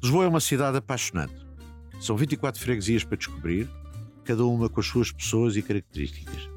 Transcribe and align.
Lisboa 0.00 0.24
é 0.24 0.28
uma 0.28 0.38
cidade 0.38 0.76
apaixonante. 0.76 1.34
São 2.00 2.16
24 2.16 2.60
freguesias 2.60 3.02
para 3.02 3.16
descobrir, 3.16 3.68
cada 4.24 4.44
uma 4.46 4.68
com 4.68 4.78
as 4.78 4.86
suas 4.86 5.10
pessoas 5.10 5.56
e 5.56 5.62
características. 5.62 6.48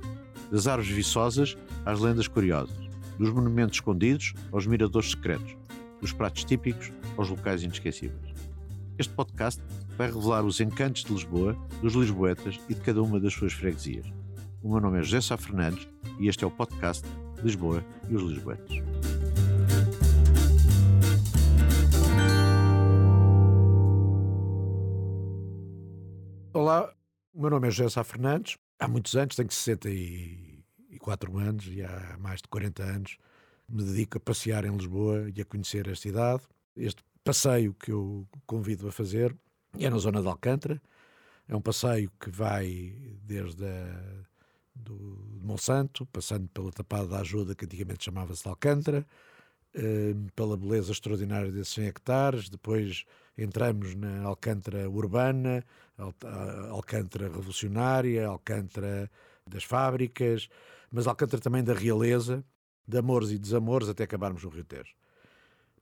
Das 0.51 0.67
árvores 0.67 0.91
viçosas 0.91 1.57
às 1.83 1.99
lendas 1.99 2.27
curiosas, 2.27 2.77
dos 3.17 3.31
monumentos 3.31 3.77
escondidos 3.77 4.35
aos 4.51 4.67
miradores 4.67 5.09
secretos, 5.09 5.57
dos 5.99 6.13
pratos 6.13 6.43
típicos 6.43 6.91
aos 7.17 7.29
locais 7.29 7.63
inesquecíveis. 7.63 8.31
Este 8.99 9.13
podcast 9.13 9.59
vai 9.97 10.11
revelar 10.11 10.45
os 10.45 10.59
encantos 10.59 11.03
de 11.03 11.11
Lisboa, 11.11 11.57
dos 11.81 11.93
lisboetas 11.95 12.59
e 12.69 12.75
de 12.75 12.81
cada 12.81 13.01
uma 13.01 13.19
das 13.19 13.33
suas 13.33 13.53
freguesias. 13.53 14.05
O 14.61 14.69
meu 14.69 14.79
nome 14.79 14.99
é 14.99 15.01
José 15.01 15.19
Sá 15.19 15.35
Fernandes 15.35 15.87
e 16.19 16.27
este 16.27 16.43
é 16.43 16.47
o 16.47 16.51
podcast 16.51 17.03
Lisboa 17.43 17.83
e 18.07 18.15
os 18.15 18.21
Lisboetas. 18.21 18.90
Olá, 26.61 26.93
o 27.33 27.41
meu 27.41 27.49
nome 27.49 27.69
é 27.69 27.71
José 27.71 27.89
Sá 27.89 28.03
Fernandes. 28.03 28.55
Há 28.77 28.87
muitos 28.87 29.15
anos, 29.15 29.35
tenho 29.35 29.49
64 29.51 31.39
anos 31.39 31.65
e 31.65 31.81
há 31.81 32.15
mais 32.19 32.39
de 32.39 32.47
40 32.49 32.83
anos 32.83 33.17
me 33.67 33.83
dedico 33.83 34.19
a 34.19 34.21
passear 34.21 34.63
em 34.63 34.77
Lisboa 34.77 35.27
e 35.35 35.41
a 35.41 35.45
conhecer 35.45 35.89
a 35.89 35.95
cidade. 35.95 36.43
Este 36.75 37.03
passeio 37.23 37.73
que 37.73 37.91
eu 37.91 38.27
convido 38.45 38.87
a 38.87 38.91
fazer 38.91 39.35
é 39.79 39.89
na 39.89 39.97
zona 39.97 40.21
de 40.21 40.27
Alcântara. 40.27 40.79
É 41.47 41.55
um 41.55 41.61
passeio 41.61 42.11
que 42.19 42.29
vai 42.29 42.95
desde 43.23 43.65
a, 43.65 44.23
do 44.75 45.39
Monsanto, 45.41 46.05
passando 46.05 46.47
pela 46.49 46.71
Tapada 46.71 47.07
da 47.07 47.21
Ajuda, 47.21 47.55
que 47.55 47.65
antigamente 47.65 48.05
chamava-se 48.05 48.43
de 48.43 48.49
Alcântara, 48.49 49.03
pela 50.35 50.57
beleza 50.57 50.91
extraordinária 50.91 51.51
desses 51.51 51.73
100 51.73 51.85
hectares, 51.85 52.49
depois 52.49 53.05
entramos 53.37 53.95
na 53.95 54.23
Alcântara 54.23 54.89
urbana, 54.89 55.63
Alcântara 56.69 57.29
revolucionária, 57.29 58.27
Alcântara 58.27 59.09
das 59.49 59.63
fábricas, 59.63 60.49
mas 60.91 61.07
Alcântara 61.07 61.41
também 61.41 61.63
da 61.63 61.73
realeza, 61.73 62.43
de 62.87 62.97
amores 62.97 63.29
e 63.31 63.37
desamores, 63.37 63.87
até 63.87 64.03
acabarmos 64.03 64.43
no 64.43 64.49
Rio 64.49 64.65
Tejo. 64.65 64.93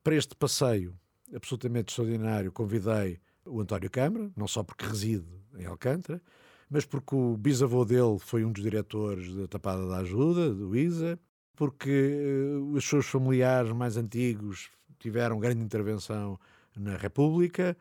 Para 0.03 0.15
este 0.15 0.35
passeio 0.35 0.93
absolutamente 1.33 1.91
extraordinário, 1.91 2.51
convidei 2.51 3.19
o 3.45 3.61
António 3.61 3.89
Câmara, 3.89 4.31
não 4.35 4.47
só 4.47 4.63
porque 4.63 4.85
reside 4.85 5.27
em 5.57 5.65
Alcântara, 5.65 6.21
mas 6.69 6.85
porque 6.85 7.15
o 7.15 7.35
bisavô 7.35 7.83
dele 7.83 8.19
foi 8.19 8.45
um 8.45 8.51
dos 8.51 8.61
diretores 8.61 9.33
da 9.33 9.47
Tapada 9.47 9.87
da 9.87 9.97
Ajuda, 9.97 10.53
do 10.53 10.75
ISA, 10.75 11.19
porque 11.59 11.89
uh, 11.91 12.71
os 12.71 12.87
seus 12.87 13.05
familiares 13.05 13.73
mais 13.73 13.97
antigos 13.97 14.69
tiveram 14.97 15.37
grande 15.37 15.61
intervenção 15.61 16.39
na 16.73 16.95
República, 16.95 17.75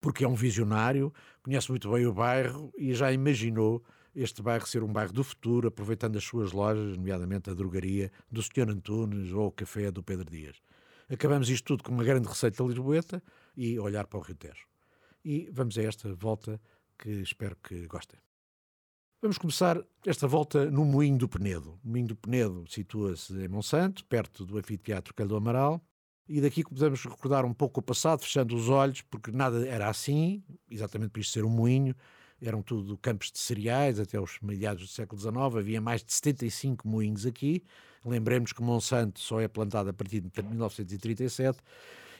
porque 0.00 0.24
é 0.24 0.28
um 0.28 0.34
visionário, 0.34 1.12
conhece 1.42 1.68
muito 1.68 1.92
bem 1.92 2.06
o 2.06 2.14
bairro 2.14 2.72
e 2.78 2.94
já 2.94 3.12
imaginou 3.12 3.84
este 4.16 4.40
bairro 4.40 4.66
ser 4.66 4.82
um 4.82 4.90
bairro 4.90 5.12
do 5.12 5.22
futuro, 5.22 5.68
aproveitando 5.68 6.16
as 6.16 6.24
suas 6.24 6.52
lojas, 6.52 6.96
nomeadamente 6.96 7.50
a 7.50 7.54
drogaria 7.54 8.10
do 8.32 8.42
Sr. 8.42 8.70
Antunes 8.70 9.30
ou 9.30 9.48
o 9.48 9.52
café 9.52 9.90
do 9.90 10.02
Pedro 10.02 10.30
Dias. 10.30 10.56
Acabamos 11.06 11.50
isto 11.50 11.66
tudo 11.66 11.84
com 11.84 11.92
uma 11.92 12.04
grande 12.04 12.26
receita 12.26 12.64
lisboeta 12.64 13.22
e 13.54 13.78
olhar 13.78 14.06
para 14.06 14.20
o 14.20 14.22
Rio 14.22 14.36
Tejo. 14.36 14.66
E 15.22 15.50
vamos 15.52 15.76
a 15.76 15.82
esta 15.82 16.14
volta 16.14 16.58
que 16.96 17.10
espero 17.10 17.56
que 17.56 17.86
gostem. 17.86 18.18
Vamos 19.20 19.36
começar 19.36 19.84
esta 20.06 20.28
volta 20.28 20.70
no 20.70 20.84
Moinho 20.84 21.18
do 21.18 21.28
Penedo. 21.28 21.76
O 21.84 21.88
Moinho 21.88 22.06
do 22.06 22.14
Penedo 22.14 22.64
situa-se 22.68 23.32
em 23.32 23.48
Monsanto, 23.48 24.04
perto 24.04 24.46
do 24.46 24.56
Anfiteatro 24.56 25.12
Caldo 25.12 25.34
Amaral, 25.34 25.82
e 26.28 26.40
daqui 26.40 26.62
podemos 26.62 27.02
recordar 27.02 27.44
um 27.44 27.52
pouco 27.52 27.80
o 27.80 27.82
passado, 27.82 28.20
fechando 28.20 28.54
os 28.54 28.68
olhos, 28.68 29.02
porque 29.02 29.32
nada 29.32 29.66
era 29.66 29.88
assim, 29.88 30.40
exatamente 30.70 31.10
por 31.10 31.18
isto 31.18 31.32
ser 31.32 31.44
um 31.44 31.50
moinho, 31.50 31.96
eram 32.40 32.62
tudo 32.62 32.96
campos 32.96 33.32
de 33.32 33.40
cereais 33.40 33.98
até 33.98 34.20
os 34.20 34.38
meados 34.40 34.84
do 34.84 34.88
século 34.88 35.20
XIX, 35.20 35.36
havia 35.56 35.80
mais 35.80 36.04
de 36.04 36.12
75 36.12 36.86
moinhos 36.86 37.26
aqui. 37.26 37.64
Lembremos 38.04 38.52
que 38.52 38.62
Monsanto 38.62 39.18
só 39.18 39.40
é 39.40 39.48
plantado 39.48 39.90
a 39.90 39.92
partir 39.92 40.20
de 40.20 40.30
1937, 40.40 41.58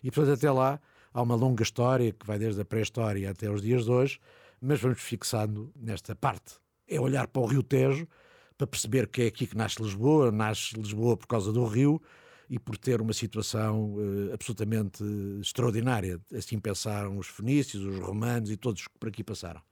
e 0.03 0.11
portanto 0.11 0.37
até 0.37 0.51
lá 0.51 0.81
há 1.15 1.23
uma 1.23 1.37
longa 1.37 1.63
história 1.63 2.11
que 2.11 2.27
vai 2.27 2.41
desde 2.41 2.61
a 2.61 2.65
pré-história 2.65 3.31
até 3.31 3.49
os 3.49 3.63
dias 3.63 3.85
de 3.85 3.91
hoje, 3.93 4.19
mas 4.61 4.81
vamos 4.81 5.01
fixando 5.01 5.73
nesta 5.77 6.17
parte 6.17 6.59
é 6.89 7.01
olhar 7.01 7.29
para 7.29 7.43
o 7.43 7.47
Rio 7.47 7.63
Tejo 7.63 8.09
para 8.59 8.67
perceber 8.67 9.07
que 9.07 9.23
é 9.23 9.27
aqui 9.27 9.47
que 9.47 9.57
nasce 9.57 9.81
Lisboa, 9.81 10.33
nasce 10.33 10.75
Lisboa 10.75 11.17
por 11.17 11.29
causa 11.29 11.53
do 11.53 11.65
rio 11.65 12.03
e 12.51 12.59
por 12.59 12.77
ter 12.77 13.01
uma 13.01 13.13
situação 13.13 13.95
uh, 13.95 14.33
absolutamente 14.33 15.05
extraordinária. 15.41 16.21
Assim 16.35 16.59
pensaram 16.59 17.17
os 17.19 17.29
fenícios, 17.29 17.85
os 17.85 18.01
romanos 18.01 18.51
e 18.51 18.57
todos 18.57 18.89
que 18.89 18.99
por 18.99 19.09
aqui 19.09 19.23
passaram. 19.23 19.63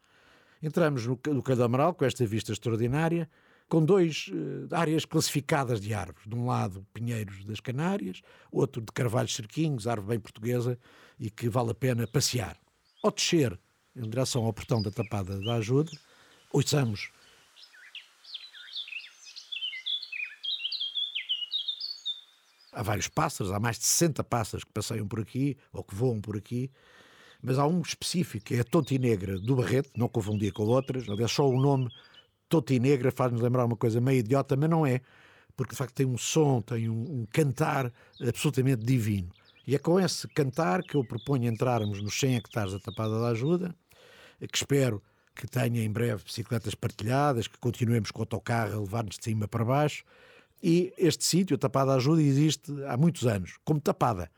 Entramos 0.62 1.04
no, 1.04 1.18
no 1.28 1.42
Calho 1.42 1.64
Amaral 1.64 1.94
com 1.94 2.04
esta 2.04 2.24
vista 2.24 2.52
extraordinária, 2.52 3.28
com 3.68 3.84
dois 3.84 4.28
uh, 4.28 4.72
áreas 4.72 5.04
classificadas 5.04 5.80
de 5.80 5.92
árvores. 5.92 6.28
De 6.28 6.34
um 6.36 6.46
lado, 6.46 6.86
pinheiros 6.94 7.44
das 7.44 7.58
Canárias, 7.58 8.22
outro 8.52 8.80
de 8.80 8.92
carvalhos 8.92 9.34
cerquinhos, 9.34 9.88
árvore 9.88 10.10
bem 10.10 10.20
portuguesa 10.20 10.78
e 11.18 11.28
que 11.28 11.48
vale 11.48 11.72
a 11.72 11.74
pena 11.74 12.06
passear. 12.06 12.56
Ao 13.02 13.10
descer 13.10 13.58
em 13.96 14.08
direção 14.08 14.44
ao 14.44 14.52
portão 14.52 14.80
da 14.80 14.90
Tapada 14.90 15.40
da 15.40 15.54
Ajuda, 15.54 15.90
Ouçamos. 16.52 17.10
Há 22.72 22.82
vários 22.82 23.08
pássaros, 23.08 23.52
há 23.52 23.58
mais 23.58 23.78
de 23.78 23.86
60 23.86 24.22
pássaros 24.24 24.64
que 24.64 24.72
passeiam 24.72 25.08
por 25.08 25.20
aqui 25.20 25.56
ou 25.72 25.82
que 25.82 25.94
voam 25.94 26.20
por 26.20 26.36
aqui, 26.36 26.70
mas 27.42 27.58
há 27.58 27.66
um 27.66 27.80
específico, 27.80 28.44
que 28.44 28.54
é 28.54 28.60
a 28.60 28.64
Tontinegra 28.64 29.38
do 29.38 29.56
Barreto, 29.56 29.90
não 29.96 30.08
confundia 30.08 30.52
com 30.52 30.64
outras, 30.64 31.08
aliás, 31.08 31.32
só 31.32 31.48
o 31.48 31.58
nome 31.58 31.88
Tontinegra 32.48 33.10
faz-nos 33.10 33.40
lembrar 33.40 33.64
uma 33.64 33.76
coisa 33.76 34.00
meio 34.00 34.20
idiota, 34.20 34.56
mas 34.56 34.68
não 34.68 34.86
é, 34.86 35.00
porque 35.56 35.72
de 35.72 35.78
facto 35.78 35.94
tem 35.94 36.06
um 36.06 36.18
som, 36.18 36.60
tem 36.60 36.88
um, 36.88 37.22
um 37.22 37.26
cantar 37.32 37.90
absolutamente 38.20 38.84
divino. 38.84 39.30
E 39.66 39.74
é 39.74 39.78
com 39.78 39.98
esse 39.98 40.28
cantar 40.28 40.82
que 40.82 40.96
eu 40.96 41.04
proponho 41.04 41.50
entrarmos 41.50 42.00
nos 42.00 42.18
100 42.18 42.36
hectares 42.36 42.72
da 42.72 42.78
Tapada 42.78 43.20
da 43.20 43.28
Ajuda, 43.28 43.74
que 44.38 44.56
espero 44.56 45.02
que 45.36 45.46
tenha 45.46 45.84
em 45.84 45.90
breve 45.90 46.24
bicicletas 46.24 46.74
partilhadas, 46.74 47.46
que 47.46 47.58
continuemos 47.58 48.10
com 48.10 48.20
o 48.20 48.22
autocarro 48.22 48.78
a 48.78 48.80
levar-nos 48.80 49.18
de 49.18 49.24
cima 49.24 49.46
para 49.46 49.64
baixo. 49.64 50.02
E 50.62 50.92
este 50.96 51.24
sítio, 51.24 51.58
Tapada 51.58 51.94
Ajuda, 51.94 52.22
existe 52.22 52.72
há 52.84 52.96
muitos 52.96 53.26
anos, 53.26 53.58
como 53.64 53.78
Tapada. 53.78 54.30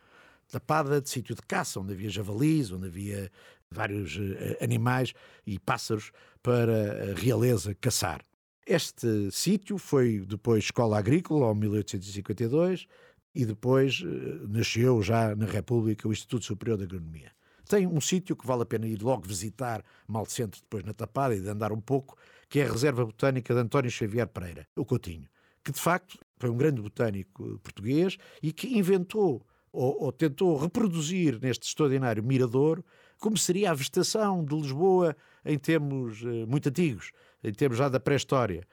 Tapada 0.51 1.01
de 1.01 1.09
sítio 1.09 1.35
de 1.35 1.43
caça, 1.43 1.79
onde 1.79 1.93
havia 1.93 2.11
javalis, 2.11 2.73
onde 2.73 2.89
havia 2.89 3.31
vários 3.71 4.17
uh, 4.17 4.63
animais 4.63 5.13
e 5.47 5.59
pássaros 5.59 6.11
para 6.43 7.13
a 7.13 7.15
realeza 7.15 7.75
caçar. 7.75 8.23
Este 8.67 9.31
sítio 9.31 9.79
foi 9.79 10.21
depois 10.27 10.65
escola 10.65 10.99
agrícola, 10.99 11.53
em 11.53 11.61
1852, 11.61 12.87
e 13.35 13.47
depois 13.47 14.01
uh, 14.01 14.49
nasceu 14.49 15.03
já 15.03 15.37
na 15.37 15.47
República 15.47 16.09
o 16.09 16.13
Instituto 16.13 16.45
Superior 16.45 16.79
de 16.79 16.85
Agronomia. 16.85 17.31
Tem 17.69 17.87
um 17.87 18.01
sítio 18.01 18.35
que 18.35 18.47
vale 18.47 18.63
a 18.63 18.67
pena 18.67 18.87
ir 18.87 19.03
logo 19.03 19.29
visitar, 19.29 19.85
mal 20.07 20.25
centro 20.25 20.59
depois 20.59 20.83
na 20.85 20.95
Tapada 20.95 21.37
e 21.37 21.41
de 21.41 21.49
andar 21.51 21.71
um 21.71 21.81
pouco, 21.81 22.17
que 22.49 22.61
é 22.61 22.67
a 22.67 22.73
Reserva 22.73 23.05
Botânica 23.05 23.53
de 23.53 23.61
António 23.61 23.91
Xavier 23.91 24.27
Pereira, 24.27 24.67
o 24.75 24.87
Coutinho, 24.87 25.29
que 25.63 25.71
de 25.71 25.79
facto 25.79 26.19
foi 26.39 26.49
um 26.49 26.57
grande 26.57 26.81
botânico 26.81 27.59
português 27.63 28.17
e 28.43 28.55
que 28.55 28.79
inventou 28.79 29.47
ou, 29.71 30.05
ou 30.05 30.11
tentou 30.11 30.57
reproduzir 30.57 31.39
neste 31.43 31.69
extraordinário 31.69 32.25
mirador 32.25 32.83
como 33.21 33.37
seria 33.37 33.71
a 33.71 33.75
vegetação 33.75 34.43
de 34.43 34.55
Lisboa 34.55 35.15
em 35.45 35.59
termos 35.59 36.23
uh, 36.23 36.47
muito 36.47 36.71
antigos, 36.71 37.11
em 37.45 37.53
termos 37.53 37.77
já 37.77 37.91
da 37.91 38.01
pré-história 38.01 38.67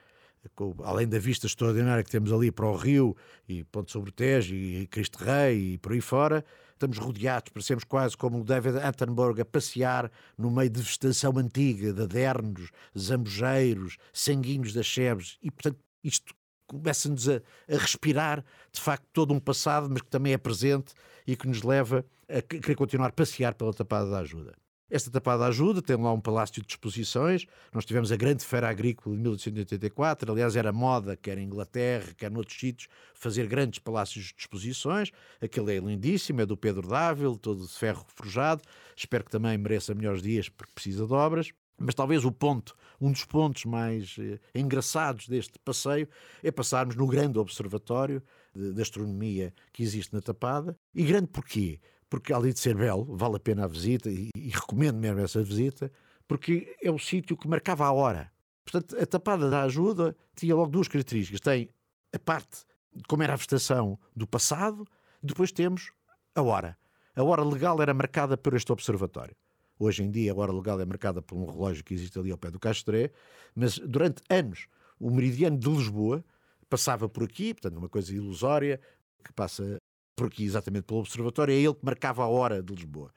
além 0.84 1.06
da 1.06 1.18
vista 1.18 1.46
extraordinária 1.46 2.02
que 2.02 2.10
temos 2.10 2.32
ali 2.32 2.50
para 2.50 2.66
o 2.66 2.76
Rio 2.76 3.16
e 3.48 3.64
Ponte 3.64 3.92
sobre 3.92 4.10
Tejo 4.10 4.54
e 4.54 4.86
Cristo 4.86 5.18
Rei 5.18 5.74
e 5.74 5.78
por 5.78 5.92
aí 5.92 6.00
fora, 6.00 6.44
estamos 6.72 6.98
rodeados, 6.98 7.50
parecemos 7.52 7.84
quase 7.84 8.16
como 8.16 8.40
o 8.40 8.44
David 8.44 8.78
Attenborough 8.78 9.40
a 9.40 9.44
passear 9.44 10.10
no 10.36 10.50
meio 10.50 10.70
de 10.70 10.80
vegetação 10.80 11.36
antiga, 11.38 11.92
de 11.92 12.02
adernos, 12.02 12.70
zambujeiros, 12.96 13.96
sanguinhos 14.12 14.72
das 14.72 14.86
Chebes 14.86 15.38
e, 15.42 15.50
portanto, 15.50 15.78
isto 16.04 16.34
começa-nos 16.66 17.28
a, 17.28 17.36
a, 17.68 17.76
respirar, 17.78 18.44
de 18.72 18.80
facto, 18.80 19.06
todo 19.12 19.32
um 19.32 19.40
passado, 19.40 19.88
mas 19.88 20.02
que 20.02 20.08
também 20.08 20.32
é 20.32 20.38
presente 20.38 20.92
e 21.26 21.36
que 21.36 21.46
nos 21.46 21.62
leva 21.62 22.04
a 22.28 22.42
querer 22.42 22.74
continuar 22.74 23.08
a 23.08 23.12
passear 23.12 23.54
pela 23.54 23.72
Tapada 23.72 24.10
da 24.10 24.18
Ajuda. 24.18 24.54
Esta 24.88 25.10
tapada 25.10 25.44
ajuda, 25.46 25.82
tem 25.82 25.96
lá 25.96 26.12
um 26.12 26.20
palácio 26.20 26.62
de 26.62 26.68
exposições. 26.68 27.44
Nós 27.72 27.84
tivemos 27.84 28.12
a 28.12 28.16
grande 28.16 28.44
feira 28.44 28.68
agrícola 28.68 29.16
de 29.16 29.22
1884. 29.22 30.30
Aliás, 30.30 30.54
era 30.54 30.72
moda, 30.72 31.16
quer 31.16 31.38
em 31.38 31.44
Inglaterra, 31.44 32.14
quer 32.16 32.30
noutros 32.30 32.56
sítios, 32.56 32.88
fazer 33.12 33.48
grandes 33.48 33.80
palácios 33.80 34.26
de 34.26 34.34
exposições. 34.38 35.10
Aquele 35.40 35.76
é 35.76 35.80
lindíssimo, 35.80 36.40
é 36.40 36.46
do 36.46 36.56
Pedro 36.56 36.86
Dávila, 36.86 37.36
todo 37.36 37.66
de 37.66 37.72
ferro 37.72 38.04
forjado. 38.14 38.62
Espero 38.96 39.24
que 39.24 39.30
também 39.30 39.58
mereça 39.58 39.92
melhores 39.92 40.22
dias, 40.22 40.48
porque 40.48 40.72
precisa 40.72 41.04
de 41.04 41.12
obras. 41.12 41.50
Mas 41.78 41.94
talvez 41.94 42.24
o 42.24 42.32
ponto, 42.32 42.74
um 43.00 43.12
dos 43.12 43.24
pontos 43.24 43.64
mais 43.66 44.16
eh, 44.18 44.38
engraçados 44.54 45.28
deste 45.28 45.58
passeio 45.58 46.08
é 46.42 46.50
passarmos 46.50 46.96
no 46.96 47.06
grande 47.06 47.38
observatório 47.38 48.22
de, 48.54 48.72
de 48.72 48.80
astronomia 48.80 49.52
que 49.72 49.82
existe 49.82 50.14
na 50.14 50.22
Tapada. 50.22 50.78
E 50.94 51.04
grande 51.04 51.26
porquê? 51.26 51.78
Porque 52.16 52.32
além 52.32 52.50
de 52.50 52.58
ser 52.58 52.74
belo, 52.74 53.14
vale 53.14 53.36
a 53.36 53.38
pena 53.38 53.64
a 53.64 53.68
visita 53.68 54.08
e, 54.08 54.30
e 54.34 54.48
recomendo 54.48 54.96
mesmo 54.96 55.20
essa 55.20 55.42
visita, 55.42 55.92
porque 56.26 56.74
é 56.82 56.90
o 56.90 56.98
sítio 56.98 57.36
que 57.36 57.46
marcava 57.46 57.84
a 57.84 57.92
hora. 57.92 58.32
Portanto, 58.64 58.98
a 58.98 59.04
tapada 59.04 59.50
da 59.50 59.64
ajuda 59.64 60.16
tinha 60.34 60.56
logo 60.56 60.70
duas 60.70 60.88
características. 60.88 61.40
Tem 61.40 61.68
a 62.14 62.18
parte, 62.18 62.64
como 63.06 63.22
era 63.22 63.34
a 63.34 63.36
vegetação 63.36 63.98
do 64.16 64.26
passado, 64.26 64.86
depois 65.22 65.52
temos 65.52 65.92
a 66.34 66.40
hora. 66.40 66.78
A 67.14 67.22
hora 67.22 67.44
legal 67.44 67.82
era 67.82 67.92
marcada 67.92 68.34
por 68.34 68.54
este 68.54 68.72
observatório. 68.72 69.36
Hoje 69.78 70.02
em 70.02 70.10
dia, 70.10 70.32
a 70.32 70.36
hora 70.36 70.52
legal 70.52 70.80
é 70.80 70.86
marcada 70.86 71.20
por 71.20 71.36
um 71.36 71.44
relógio 71.44 71.84
que 71.84 71.92
existe 71.92 72.18
ali 72.18 72.30
ao 72.30 72.38
pé 72.38 72.50
do 72.50 72.58
Castré, 72.58 73.12
mas 73.54 73.78
durante 73.78 74.22
anos, 74.30 74.68
o 74.98 75.10
meridiano 75.10 75.58
de 75.58 75.68
Lisboa 75.68 76.24
passava 76.70 77.10
por 77.10 77.24
aqui, 77.24 77.52
portanto, 77.52 77.76
uma 77.76 77.90
coisa 77.90 78.10
ilusória, 78.10 78.80
que 79.22 79.34
passa 79.34 79.76
por 80.16 80.28
aqui 80.28 80.44
exatamente 80.44 80.84
pelo 80.84 81.00
observatório, 81.00 81.52
é 81.52 81.56
ele 81.56 81.74
que 81.74 81.84
marcava 81.84 82.24
a 82.24 82.26
hora 82.26 82.62
de 82.62 82.74
Lisboa. 82.74 83.12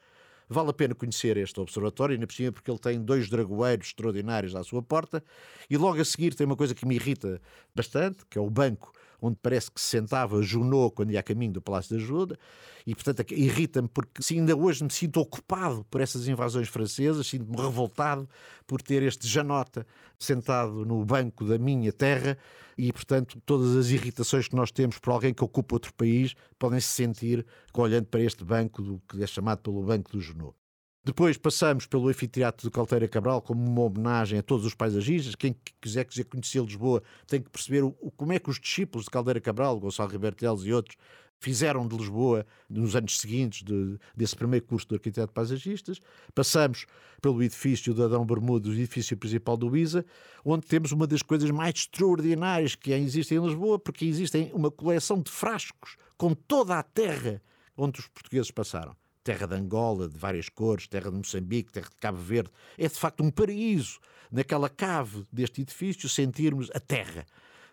Vale 0.50 0.70
a 0.72 0.74
pena 0.74 0.94
conhecer 0.94 1.38
este 1.38 1.60
observatório, 1.60 2.14
ainda 2.14 2.28
por 2.28 2.34
cima 2.34 2.52
porque 2.52 2.70
ele 2.70 2.80
tem 2.80 3.02
dois 3.02 3.30
dragoeiros 3.30 3.88
extraordinários 3.88 4.56
à 4.56 4.64
sua 4.64 4.82
porta, 4.82 5.24
e 5.70 5.78
logo 5.78 6.02
a 6.02 6.06
seguir 6.06 6.36
tem 6.36 6.46
uma 6.46 6.58
coisa 6.58 6.76
que 6.76 6.86
me 6.86 6.96
irrita 6.96 7.42
bastante, 7.74 8.26
que 8.30 8.38
é 8.38 8.42
o 8.42 8.50
banco 8.50 8.92
onde 9.22 9.38
parece 9.42 9.72
que 9.72 9.80
se 9.80 9.88
sentava 9.88 10.42
Junot 10.42 10.96
quando 10.96 11.12
ia 11.12 11.20
a 11.20 11.24
caminho 11.24 11.54
do 11.54 11.62
Palácio 11.62 11.96
da 11.96 12.02
Ajuda, 12.02 12.38
e 12.86 12.96
portanto 12.96 13.24
irrita-me 13.32 13.88
porque 13.88 14.22
se 14.22 14.36
ainda 14.36 14.56
hoje 14.56 14.84
me 14.84 14.92
sinto 14.92 15.20
ocupado 15.20 15.86
por 15.90 16.02
essas 16.02 16.28
invasões 16.28 16.68
francesas, 16.68 17.28
sinto-me 17.28 17.58
revoltado 17.58 18.28
por 18.66 18.82
ter 18.82 19.04
este 19.04 19.28
Janota 19.28 19.86
sentado 20.18 20.86
no 20.86 21.04
banco 21.06 21.46
da 21.46 21.58
minha 21.58 21.92
terra 21.92 22.38
e 22.78 22.92
portanto 22.94 23.42
todas 23.46 23.76
as 23.76 23.90
irritações 23.90 24.48
que 24.48 24.56
nós 24.56 24.72
temos 24.72 24.98
por 25.00 25.12
alguém 25.12 25.34
que 25.34 25.44
ocupa 25.44 25.76
outro 25.76 25.94
país 25.94 26.34
podem 26.58 26.80
se 26.80 26.88
sentir 26.88 27.46
olhando 27.74 28.08
para 28.08 28.22
este 28.22 28.44
banco 28.44 28.82
do 28.82 29.02
que 29.08 29.22
é 29.22 29.28
chamado 29.28 29.60
pelo 29.60 29.84
Banco 29.84 30.12
do 30.12 30.20
Junot. 30.20 30.56
Depois 31.04 31.38
passamos 31.38 31.86
pelo 31.86 32.10
anfiteatro 32.10 32.68
de 32.68 32.72
Calteira 32.72 33.08
Cabral 33.08 33.42
como 33.42 33.66
uma 33.66 33.82
homenagem 33.84 34.38
a 34.38 34.44
todos 34.44 34.66
os 34.66 34.76
paisagistas. 34.76 35.34
Quem 35.34 35.56
quiser, 35.80 36.04
quiser 36.04 36.26
conhecer 36.26 36.62
Lisboa 36.62 37.02
tem 37.26 37.42
que 37.42 37.50
perceber 37.50 37.84
o, 37.84 37.94
como 38.18 38.34
é 38.34 38.40
que 38.40 38.50
os 38.50 38.60
discípulos 38.60 39.06
de 39.06 39.12
Caldeira 39.12 39.40
Cabral, 39.40 39.80
Gonçalo 39.80 40.12
Ribeiro 40.12 40.36
Teles 40.36 40.62
e 40.64 40.74
outros, 40.74 40.98
fizeram 41.40 41.88
de 41.88 41.96
Lisboa 41.96 42.46
nos 42.70 42.98
anos 42.98 43.18
seguintes 43.18 43.64
de, 43.64 43.98
desse 44.14 44.36
primeiro 44.36 44.66
curso 44.66 44.86
de 44.90 44.96
arquiteto 44.96 45.32
paisagistas. 45.32 46.02
Passamos 46.36 46.86
pelo 47.22 47.42
edifício 47.42 47.94
do 47.94 48.04
Adão 48.04 48.26
Bermudo, 48.26 48.70
o 48.70 48.74
edifício 48.74 49.16
principal 49.16 49.56
do 49.56 49.76
ISA, 49.78 50.06
onde 50.44 50.68
temos 50.68 50.92
uma 50.92 51.08
das 51.08 51.22
coisas 51.22 51.50
mais 51.50 51.76
extraordinárias 51.76 52.76
que 52.76 52.92
existem 52.92 53.38
em 53.38 53.46
Lisboa, 53.46 53.80
porque 53.80 54.04
existem 54.04 54.52
uma 54.54 54.70
coleção 54.70 55.22
de 55.22 55.32
frascos 55.32 55.96
com 56.18 56.34
toda 56.34 56.78
a 56.78 56.84
terra 56.84 57.42
onde 57.78 58.02
os 58.02 58.08
portugueses 58.08 58.52
passaram 58.52 58.94
terra 59.30 59.46
de 59.46 59.54
Angola, 59.54 60.10
de 60.10 60.18
várias 60.18 60.50
cores, 60.50 60.88
terra 60.88 61.12
de 61.12 61.18
Moçambique, 61.18 61.72
terra 61.72 61.88
de 61.88 61.96
Cabo 61.98 62.18
Verde. 62.18 62.50
É 62.76 62.88
de 62.88 62.96
facto 62.96 63.24
um 63.24 63.30
paraíso 63.30 64.00
naquela 64.32 64.68
cave 64.68 65.24
deste 65.32 65.62
edifício 65.62 66.10
sentirmos 66.10 66.68
a 66.74 66.80
terra. 66.80 67.28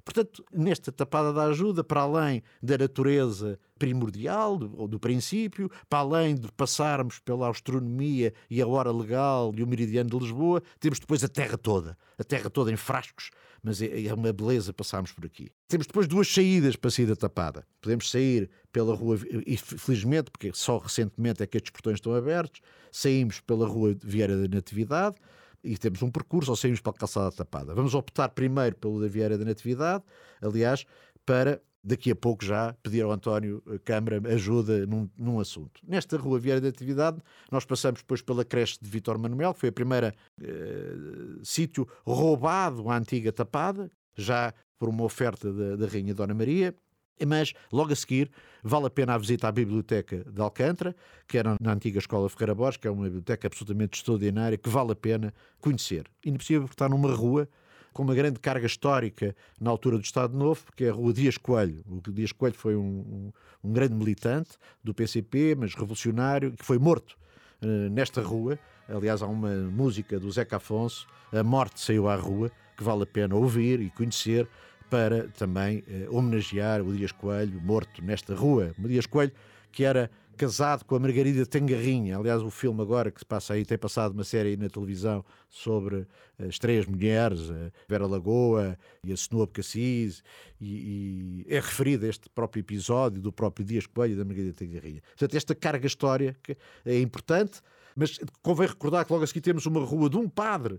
Portanto, 0.04 0.44
nesta 0.52 0.92
tapada 0.92 1.32
da 1.32 1.44
ajuda, 1.44 1.82
para 1.82 2.02
além 2.02 2.42
da 2.62 2.76
natureza 2.76 3.58
primordial, 3.78 4.60
ou 4.76 4.86
do 4.86 5.00
princípio, 5.00 5.70
para 5.88 6.00
além 6.00 6.34
de 6.34 6.52
passarmos 6.52 7.20
pela 7.20 7.48
astronomia 7.48 8.34
e 8.50 8.60
a 8.60 8.66
hora 8.66 8.92
legal 8.92 9.50
e 9.56 9.62
o 9.62 9.66
meridiano 9.66 10.10
de 10.10 10.18
Lisboa, 10.18 10.62
temos 10.78 11.00
depois 11.00 11.24
a 11.24 11.28
terra 11.28 11.56
toda. 11.56 11.96
A 12.18 12.22
terra 12.22 12.50
toda 12.50 12.70
em 12.70 12.76
frascos, 12.76 13.30
mas 13.66 13.82
é, 13.82 14.04
é 14.04 14.14
uma 14.14 14.32
beleza 14.32 14.72
passarmos 14.72 15.10
por 15.10 15.26
aqui. 15.26 15.50
Temos 15.66 15.88
depois 15.88 16.06
duas 16.06 16.32
saídas 16.32 16.76
para 16.76 16.88
sair 16.88 17.06
da 17.06 17.16
tapada. 17.16 17.66
Podemos 17.80 18.08
sair 18.08 18.48
pela 18.72 18.94
rua, 18.94 19.18
e 19.44 19.56
felizmente, 19.56 20.30
porque 20.30 20.52
só 20.54 20.78
recentemente 20.78 21.42
é 21.42 21.46
que 21.48 21.56
estes 21.56 21.72
portões 21.72 21.96
estão 21.96 22.14
abertos, 22.14 22.60
saímos 22.92 23.40
pela 23.40 23.66
rua 23.66 23.96
Vieira 24.00 24.40
da 24.40 24.54
Natividade, 24.54 25.16
e 25.64 25.76
temos 25.76 26.00
um 26.00 26.12
percurso 26.12 26.52
ou 26.52 26.56
saímos 26.56 26.80
para 26.80 26.92
a 26.92 26.94
calçada 26.94 27.32
tapada. 27.32 27.74
Vamos 27.74 27.92
optar 27.92 28.28
primeiro 28.28 28.76
pelo 28.76 29.00
da 29.00 29.08
Vieira 29.08 29.36
da 29.36 29.44
Natividade, 29.44 30.04
aliás, 30.40 30.86
para 31.24 31.60
daqui 31.86 32.10
a 32.10 32.16
pouco 32.16 32.44
já 32.44 32.74
pedir 32.82 33.02
ao 33.02 33.12
António 33.12 33.62
Câmara 33.84 34.20
ajuda 34.34 34.84
num, 34.86 35.08
num, 35.16 35.38
assunto. 35.38 35.80
Nesta 35.86 36.16
rua 36.16 36.38
Vieira 36.38 36.60
da 36.60 36.68
Atividade, 36.68 37.18
nós 37.50 37.64
passamos 37.64 38.00
depois 38.00 38.20
pela 38.20 38.44
creche 38.44 38.78
de 38.82 38.90
Vitor 38.90 39.16
Manuel, 39.16 39.54
que 39.54 39.60
foi 39.60 39.68
a 39.68 39.72
primeira 39.72 40.12
eh, 40.42 40.94
sítio 41.44 41.86
roubado 42.04 42.90
à 42.90 42.96
antiga 42.96 43.32
tapada, 43.32 43.90
já 44.16 44.52
por 44.78 44.88
uma 44.88 45.04
oferta 45.04 45.52
da, 45.52 45.76
da 45.76 45.86
Rainha 45.86 46.12
Dona 46.12 46.34
Maria. 46.34 46.74
Mas, 47.24 47.54
logo 47.72 47.92
a 47.92 47.96
seguir, 47.96 48.30
vale 48.62 48.86
a 48.86 48.90
pena 48.90 49.14
a 49.14 49.18
visita 49.18 49.48
à 49.48 49.52
Biblioteca 49.52 50.22
de 50.30 50.40
Alcântara, 50.42 50.94
que 51.26 51.38
era 51.38 51.56
na 51.58 51.72
antiga 51.72 51.98
Escola 51.98 52.28
Ferreira 52.28 52.54
Borges, 52.54 52.76
que 52.76 52.88
é 52.88 52.90
uma 52.90 53.04
biblioteca 53.04 53.46
absolutamente 53.46 53.98
extraordinária, 53.98 54.58
que 54.58 54.68
vale 54.68 54.92
a 54.92 54.96
pena 54.96 55.32
conhecer. 55.58 56.04
Precisa 56.20 56.60
porque 56.60 56.74
está 56.74 56.88
numa 56.88 57.14
rua 57.14 57.48
com 57.96 58.02
uma 58.02 58.14
grande 58.14 58.38
carga 58.38 58.66
histórica 58.66 59.34
na 59.58 59.70
altura 59.70 59.96
do 59.96 60.04
Estado 60.04 60.36
Novo, 60.36 60.62
porque 60.66 60.84
é 60.84 60.90
a 60.90 60.92
Rua 60.92 61.14
Dias 61.14 61.38
Coelho. 61.38 61.82
O 61.88 62.12
Dias 62.12 62.30
Coelho 62.30 62.54
foi 62.54 62.76
um, 62.76 63.32
um, 63.64 63.72
grande 63.72 63.94
militante 63.94 64.50
do 64.84 64.92
PCP, 64.92 65.54
mas 65.58 65.74
revolucionário, 65.74 66.52
que 66.52 66.62
foi 66.62 66.78
morto 66.78 67.16
uh, 67.62 67.88
nesta 67.88 68.20
rua. 68.20 68.58
Aliás, 68.86 69.22
há 69.22 69.26
uma 69.26 69.54
música 69.54 70.20
do 70.20 70.30
Zeca 70.30 70.58
Afonso, 70.58 71.06
A 71.32 71.42
Morte 71.42 71.80
Saiu 71.80 72.06
à 72.06 72.16
Rua, 72.16 72.52
que 72.76 72.84
vale 72.84 73.04
a 73.04 73.06
pena 73.06 73.34
ouvir 73.34 73.80
e 73.80 73.88
conhecer, 73.88 74.46
para 74.90 75.28
também 75.28 75.82
eh, 75.88 76.06
homenagear 76.10 76.82
o 76.82 76.92
Dias 76.92 77.12
Coelho, 77.12 77.58
morto 77.62 78.04
nesta 78.04 78.34
rua. 78.34 78.74
O 78.78 78.86
Dias 78.86 79.06
Coelho, 79.06 79.32
que 79.72 79.84
era 79.84 80.10
casado 80.36 80.84
com 80.84 80.94
a 80.94 81.00
Margarida 81.00 81.44
Tangarrinha. 81.46 82.18
Aliás, 82.18 82.42
o 82.42 82.50
filme 82.50 82.82
agora 82.82 83.10
que 83.10 83.18
se 83.18 83.24
passa 83.24 83.54
aí 83.54 83.64
tem 83.64 83.78
passado 83.78 84.12
uma 84.12 84.22
série 84.22 84.56
na 84.56 84.68
televisão 84.68 85.24
sobre 85.48 86.06
as 86.38 86.58
três 86.58 86.86
mulheres, 86.86 87.50
a 87.50 87.72
Vera 87.88 88.06
Lagoa 88.06 88.78
e 89.02 89.10
a 89.10 89.14
Snoop 89.14 89.52
Cassis, 89.54 90.22
e, 90.60 91.44
e, 91.46 91.46
é 91.48 91.56
referido 91.56 92.06
a 92.06 92.08
este 92.08 92.28
próprio 92.28 92.60
episódio 92.60 93.20
do 93.20 93.32
próprio 93.32 93.64
Dias 93.64 93.86
Coelho 93.86 94.12
e 94.12 94.16
da 94.16 94.24
Margarida 94.24 94.52
Tangarrinha. 94.52 95.02
Portanto, 95.02 95.34
esta 95.34 95.54
carga 95.54 95.86
histórica 95.86 96.56
é 96.84 97.00
importante, 97.00 97.60
mas 97.96 98.18
convém 98.42 98.68
recordar 98.68 99.04
que 99.04 99.12
logo 99.12 99.24
a 99.24 99.26
seguir 99.26 99.40
temos 99.40 99.64
uma 99.66 99.84
rua 99.84 100.10
de 100.10 100.16
um 100.18 100.28
padre, 100.28 100.78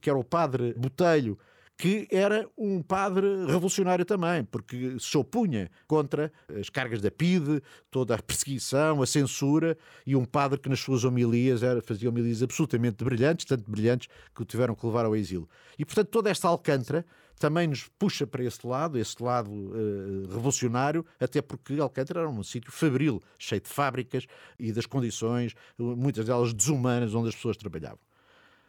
que 0.00 0.08
era 0.08 0.18
o 0.18 0.24
padre 0.24 0.74
Botelho, 0.74 1.38
que 1.76 2.06
era 2.10 2.48
um 2.56 2.80
padre 2.80 3.26
revolucionário 3.46 4.04
também, 4.04 4.44
porque 4.44 4.96
se 5.00 5.16
opunha 5.18 5.70
contra 5.86 6.32
as 6.58 6.70
cargas 6.70 7.00
da 7.00 7.10
PIDE, 7.10 7.60
toda 7.90 8.14
a 8.14 8.22
perseguição, 8.22 9.02
a 9.02 9.06
censura, 9.06 9.76
e 10.06 10.14
um 10.14 10.24
padre 10.24 10.58
que 10.58 10.68
nas 10.68 10.80
suas 10.80 11.04
homilias 11.04 11.62
era, 11.62 11.82
fazia 11.82 12.08
homilias 12.08 12.42
absolutamente 12.42 13.02
brilhantes, 13.04 13.44
tanto 13.44 13.68
brilhantes 13.70 14.08
que 14.34 14.42
o 14.42 14.44
tiveram 14.44 14.74
que 14.74 14.86
levar 14.86 15.04
ao 15.04 15.16
exílio. 15.16 15.48
E, 15.78 15.84
portanto, 15.84 16.08
toda 16.08 16.30
esta 16.30 16.46
alcântara 16.46 17.04
também 17.38 17.66
nos 17.66 17.88
puxa 17.98 18.26
para 18.26 18.44
esse 18.44 18.64
lado, 18.66 18.98
esse 18.98 19.20
lado 19.22 19.50
uh, 19.50 20.28
revolucionário, 20.28 21.04
até 21.18 21.42
porque 21.42 21.74
Alcântara 21.80 22.20
era 22.20 22.28
um 22.28 22.42
sítio 22.42 22.70
fabril, 22.70 23.20
cheio 23.38 23.60
de 23.60 23.68
fábricas 23.68 24.26
e 24.58 24.72
das 24.72 24.86
condições, 24.86 25.54
muitas 25.76 26.26
delas 26.26 26.54
desumanas, 26.54 27.14
onde 27.14 27.28
as 27.28 27.34
pessoas 27.34 27.56
trabalhavam. 27.56 27.98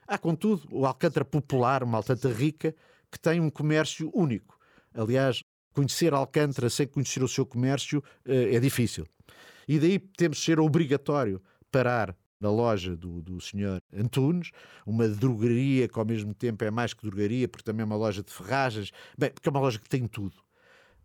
Há, 0.08 0.18
contudo, 0.18 0.68
o 0.72 0.86
Alcântara 0.86 1.26
popular, 1.26 1.84
uma 1.84 1.98
Alcântara 1.98 2.34
rica, 2.34 2.76
que 3.16 3.20
tem 3.20 3.40
um 3.40 3.50
comércio 3.50 4.12
único. 4.14 4.60
Aliás, 4.94 5.42
conhecer 5.74 6.14
Alcântara 6.14 6.70
sem 6.70 6.86
conhecer 6.86 7.24
o 7.24 7.30
seu 7.30 7.46
comércio 7.46 8.04
eh, 8.26 8.56
é 8.56 8.60
difícil. 8.60 9.08
E 9.66 9.80
daí 9.80 9.98
temos 10.00 10.38
de 10.38 10.44
ser 10.44 10.60
obrigatório 10.60 11.42
parar 11.72 12.14
na 12.42 12.52
loja 12.52 12.94
do, 12.94 13.22
do 13.22 13.40
senhor 13.40 13.82
Antunes, 13.94 14.52
uma 14.86 15.08
drogaria 15.08 15.88
que 15.88 15.98
ao 15.98 16.04
mesmo 16.04 16.34
tempo 16.34 16.62
é 16.66 16.70
mais 16.70 16.94
que 16.94 17.08
drogaria, 17.08 17.48
porque 17.48 17.64
também 17.64 17.84
é 17.84 17.86
uma 17.86 17.96
loja 17.96 18.22
de 18.22 18.34
ferragens, 18.34 18.92
bem, 19.18 19.32
porque 19.32 19.48
é 19.48 19.52
uma 19.52 19.62
loja 19.62 19.80
que 19.80 19.88
tem 19.88 20.06
tudo. 20.08 20.36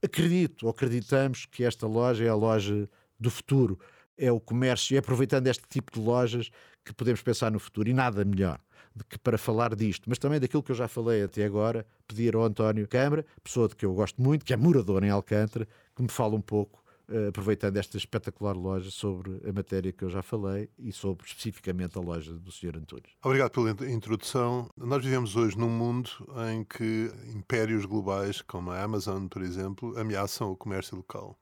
Acredito, 0.02 0.64
ou 0.64 0.71
acreditamos 0.71 1.47
que 1.47 1.62
esta 1.62 1.87
loja 1.87 2.25
é 2.25 2.29
a 2.29 2.35
loja 2.35 2.90
do 3.21 3.31
futuro, 3.31 3.79
é 4.19 4.33
o 4.33 4.40
comércio, 4.40 4.95
e 4.95 4.97
é 4.97 4.99
aproveitando 4.99 5.47
este 5.47 5.62
tipo 5.69 5.93
de 5.93 6.00
lojas 6.00 6.50
que 6.85 6.93
podemos 6.93 7.23
pensar 7.23 7.52
no 7.52 7.61
futuro, 7.61 7.88
e 7.88 7.93
nada 7.93 8.25
melhor 8.25 8.61
de 8.94 9.04
que 9.04 9.18
para 9.18 9.38
falar 9.38 9.75
disto, 9.75 10.09
mas 10.09 10.18
também 10.18 10.40
daquilo 10.40 10.62
que 10.62 10.73
eu 10.73 10.76
já 10.76 10.88
falei 10.88 11.23
até 11.23 11.44
agora, 11.44 11.87
pedir 12.06 12.35
ao 12.35 12.42
António 12.42 12.87
Câmara, 12.88 13.25
pessoa 13.42 13.68
de 13.68 13.76
que 13.76 13.87
eu 13.87 13.94
gosto 13.94 14.20
muito, 14.20 14.44
que 14.44 14.52
é 14.52 14.56
morador 14.56 15.04
em 15.04 15.11
Alcântara, 15.11 15.66
que 15.94 16.02
me 16.02 16.09
fale 16.09 16.35
um 16.35 16.40
pouco, 16.40 16.82
uh, 17.09 17.28
aproveitando 17.28 17.76
esta 17.76 17.97
espetacular 17.97 18.56
loja, 18.56 18.90
sobre 18.90 19.40
a 19.49 19.52
matéria 19.52 19.92
que 19.92 20.04
eu 20.04 20.11
já 20.11 20.23
falei 20.23 20.68
e 20.78 20.92
sobre 20.92 21.25
especificamente 21.26 21.97
a 21.97 22.00
loja 22.00 22.32
do 22.32 22.50
Sr. 22.50 22.76
Antunes. 22.76 23.12
Obrigado 23.23 23.50
pela 23.50 23.70
introdução. 23.90 24.68
Nós 24.76 25.04
vivemos 25.04 25.37
hoje 25.37 25.56
num 25.56 25.70
mundo 25.70 26.11
em 26.50 26.64
que 26.64 27.12
impérios 27.35 27.85
globais, 27.85 28.42
como 28.42 28.70
a 28.70 28.82
Amazon, 28.82 29.26
por 29.28 29.42
exemplo, 29.42 29.97
ameaçam 29.99 30.50
o 30.50 30.56
comércio 30.56 30.97
local. 30.97 31.38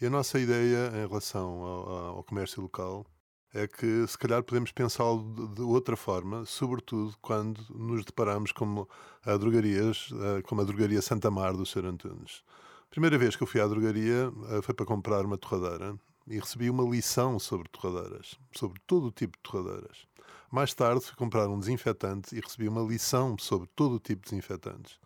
E 0.00 0.06
a 0.06 0.10
nossa 0.10 0.38
ideia 0.38 0.92
em 0.94 1.08
relação 1.08 1.62
ao, 1.62 2.16
ao 2.16 2.24
comércio 2.24 2.60
local 2.60 3.06
é 3.54 3.68
que 3.68 4.04
se 4.08 4.18
calhar 4.18 4.42
podemos 4.42 4.72
pensá-lo 4.72 5.22
de, 5.54 5.62
outra 5.62 5.96
forma, 5.96 6.44
sobretudo 6.44 7.14
quando 7.22 7.64
nos 7.70 8.04
deparamos 8.04 8.50
com 8.50 8.86
a 9.24 9.36
drogarias, 9.36 10.10
eh, 10.12 10.42
como 10.42 10.60
a 10.60 10.64
drogaria 10.64 11.00
Santa 11.00 11.30
Mar 11.30 11.54
do 11.54 11.64
Sr. 11.64 11.86
Antunes. 11.86 12.42
Primeira 12.90 13.16
vez 13.16 13.36
que 13.36 13.44
eu 13.44 13.46
fui 13.46 13.60
à 13.60 13.66
drogaria 13.68 14.32
eh, 14.50 14.60
foi 14.60 14.74
para 14.74 14.84
comprar 14.84 15.24
uma 15.24 15.38
torradeira, 15.38 15.96
e 16.26 16.38
recebi 16.38 16.70
uma 16.70 16.82
lição 16.84 17.38
sobre 17.38 17.68
torradeiras, 17.68 18.38
sobre 18.52 18.80
todo 18.86 19.06
o 19.06 19.12
tipo 19.12 19.36
de 19.36 19.42
torradeiras. 19.42 20.06
Mais 20.50 20.72
tarde 20.72 21.04
fui 21.04 21.14
comprar 21.16 21.48
um 21.48 21.58
desinfetante 21.58 22.34
e 22.34 22.40
recebi 22.40 22.68
uma 22.68 22.82
lição 22.82 23.36
sobre 23.38 23.68
todo 23.74 23.96
o 23.96 24.00
tipo 24.00 24.22
de 24.24 24.30
desinfetantes. 24.30 24.98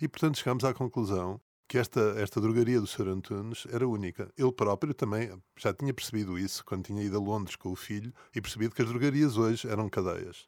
E 0.00 0.06
portanto 0.06 0.38
chegamos 0.38 0.64
à 0.64 0.74
conclusão 0.74 1.40
que 1.68 1.78
esta, 1.78 2.00
esta 2.18 2.40
drogaria 2.40 2.80
do 2.80 2.86
Sr. 2.86 3.08
Antunes 3.08 3.66
era 3.70 3.86
única. 3.86 4.30
Ele 4.38 4.52
próprio 4.52 4.94
também 4.94 5.30
já 5.56 5.72
tinha 5.72 5.92
percebido 5.92 6.38
isso 6.38 6.64
quando 6.64 6.84
tinha 6.84 7.02
ido 7.02 7.16
a 7.16 7.20
Londres 7.20 7.56
com 7.56 7.70
o 7.70 7.76
filho 7.76 8.12
e 8.34 8.40
percebido 8.40 8.74
que 8.74 8.82
as 8.82 8.88
drogarias 8.88 9.36
hoje 9.36 9.68
eram 9.68 9.88
cadeias. 9.88 10.46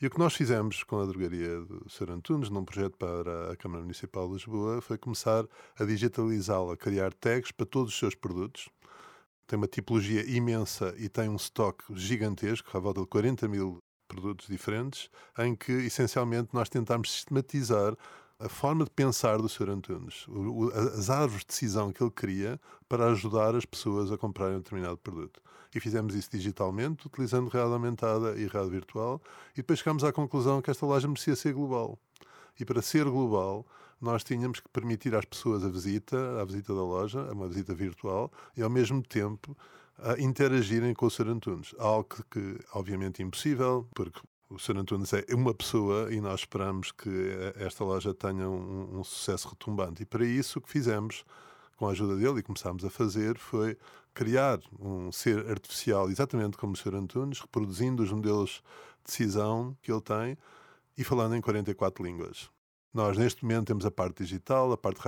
E 0.00 0.06
o 0.06 0.10
que 0.10 0.18
nós 0.18 0.34
fizemos 0.34 0.82
com 0.82 1.00
a 1.00 1.06
drogaria 1.06 1.60
do 1.60 1.88
Sr. 1.88 2.10
Antunes, 2.10 2.50
num 2.50 2.64
projeto 2.64 2.96
para 2.96 3.52
a 3.52 3.56
Câmara 3.56 3.82
Municipal 3.82 4.26
de 4.26 4.34
Lisboa, 4.34 4.80
foi 4.80 4.98
começar 4.98 5.44
a 5.78 5.84
digitalizá-la, 5.84 6.76
criar 6.76 7.12
tags 7.12 7.52
para 7.52 7.66
todos 7.66 7.92
os 7.92 7.98
seus 7.98 8.14
produtos. 8.14 8.68
Tem 9.46 9.56
uma 9.56 9.68
tipologia 9.68 10.28
imensa 10.28 10.94
e 10.96 11.08
tem 11.08 11.28
um 11.28 11.36
estoque 11.36 11.84
gigantesco, 11.94 12.76
à 12.76 12.80
volta 12.80 13.00
de 13.00 13.06
40 13.06 13.46
mil 13.46 13.78
produtos 14.08 14.46
diferentes, 14.48 15.08
em 15.38 15.54
que 15.54 15.72
essencialmente 15.72 16.50
nós 16.52 16.68
tentámos 16.68 17.10
sistematizar 17.10 17.96
a 18.42 18.48
forma 18.48 18.84
de 18.84 18.90
pensar 18.90 19.38
do 19.38 19.48
Sr. 19.48 19.70
Antunes, 19.70 20.26
as 20.98 21.08
árvores 21.08 21.42
de 21.42 21.46
decisão 21.46 21.92
que 21.92 22.02
ele 22.02 22.10
queria 22.10 22.60
para 22.88 23.06
ajudar 23.06 23.54
as 23.54 23.64
pessoas 23.64 24.10
a 24.10 24.18
comprarem 24.18 24.56
um 24.56 24.60
determinado 24.60 24.98
produto. 24.98 25.40
E 25.74 25.80
fizemos 25.80 26.14
isso 26.14 26.30
digitalmente, 26.30 27.06
utilizando 27.06 27.48
realidade 27.48 27.74
aumentada 27.74 28.30
e 28.32 28.46
realidade 28.46 28.70
virtual, 28.70 29.22
e 29.52 29.56
depois 29.56 29.78
chegámos 29.78 30.04
à 30.04 30.12
conclusão 30.12 30.60
que 30.60 30.70
esta 30.70 30.84
loja 30.84 31.06
merecia 31.08 31.36
ser 31.36 31.54
global. 31.54 31.98
E 32.58 32.64
para 32.64 32.82
ser 32.82 33.04
global, 33.04 33.64
nós 34.00 34.24
tínhamos 34.24 34.60
que 34.60 34.68
permitir 34.68 35.14
às 35.14 35.24
pessoas 35.24 35.64
a 35.64 35.68
visita, 35.68 36.40
a 36.40 36.44
visita 36.44 36.74
da 36.74 36.82
loja, 36.82 37.22
uma 37.32 37.48
visita 37.48 37.74
virtual, 37.74 38.30
e 38.56 38.62
ao 38.62 38.68
mesmo 38.68 39.02
tempo 39.02 39.56
a 39.98 40.20
interagirem 40.20 40.92
com 40.94 41.06
o 41.06 41.10
Sr. 41.10 41.28
Antunes. 41.28 41.74
Algo 41.78 42.08
que, 42.28 42.58
obviamente, 42.74 43.22
é 43.22 43.24
impossível, 43.24 43.88
porque 43.94 44.20
o 44.54 44.58
Sr. 44.58 44.78
Antunes 44.78 45.12
é 45.12 45.34
uma 45.34 45.54
pessoa 45.54 46.12
e 46.12 46.20
nós 46.20 46.40
esperamos 46.40 46.92
que 46.92 47.10
esta 47.56 47.84
loja 47.84 48.12
tenha 48.12 48.48
um, 48.48 48.98
um, 48.98 49.04
sucesso 49.04 49.48
retumbante. 49.48 50.02
E 50.02 50.06
para 50.06 50.24
isso 50.24 50.58
o 50.58 50.62
que 50.62 50.68
fizemos, 50.68 51.24
com 51.76 51.88
a 51.88 51.92
ajuda 51.92 52.16
dele 52.16 52.40
e 52.40 52.42
começámos 52.42 52.84
a 52.84 52.90
fazer, 52.90 53.38
foi 53.38 53.76
criar 54.14 54.60
um 54.78 55.10
ser 55.10 55.48
artificial, 55.48 56.10
exatamente 56.10 56.56
como 56.56 56.74
o 56.74 56.76
Sr. 56.76 56.94
Antunes, 56.94 57.40
reproduzindo 57.40 58.02
os 58.02 58.12
modelos 58.12 58.62
de 59.04 59.06
decisão 59.06 59.76
que 59.80 59.90
ele 59.90 60.02
tem 60.02 60.36
e 60.96 61.02
falando 61.02 61.34
em 61.34 61.40
44 61.40 62.04
línguas. 62.04 62.50
Nós, 62.92 63.16
neste 63.16 63.42
momento, 63.42 63.68
temos 63.68 63.86
a 63.86 63.90
parte 63.90 64.22
digital, 64.22 64.70
a 64.70 64.76
parte 64.76 65.00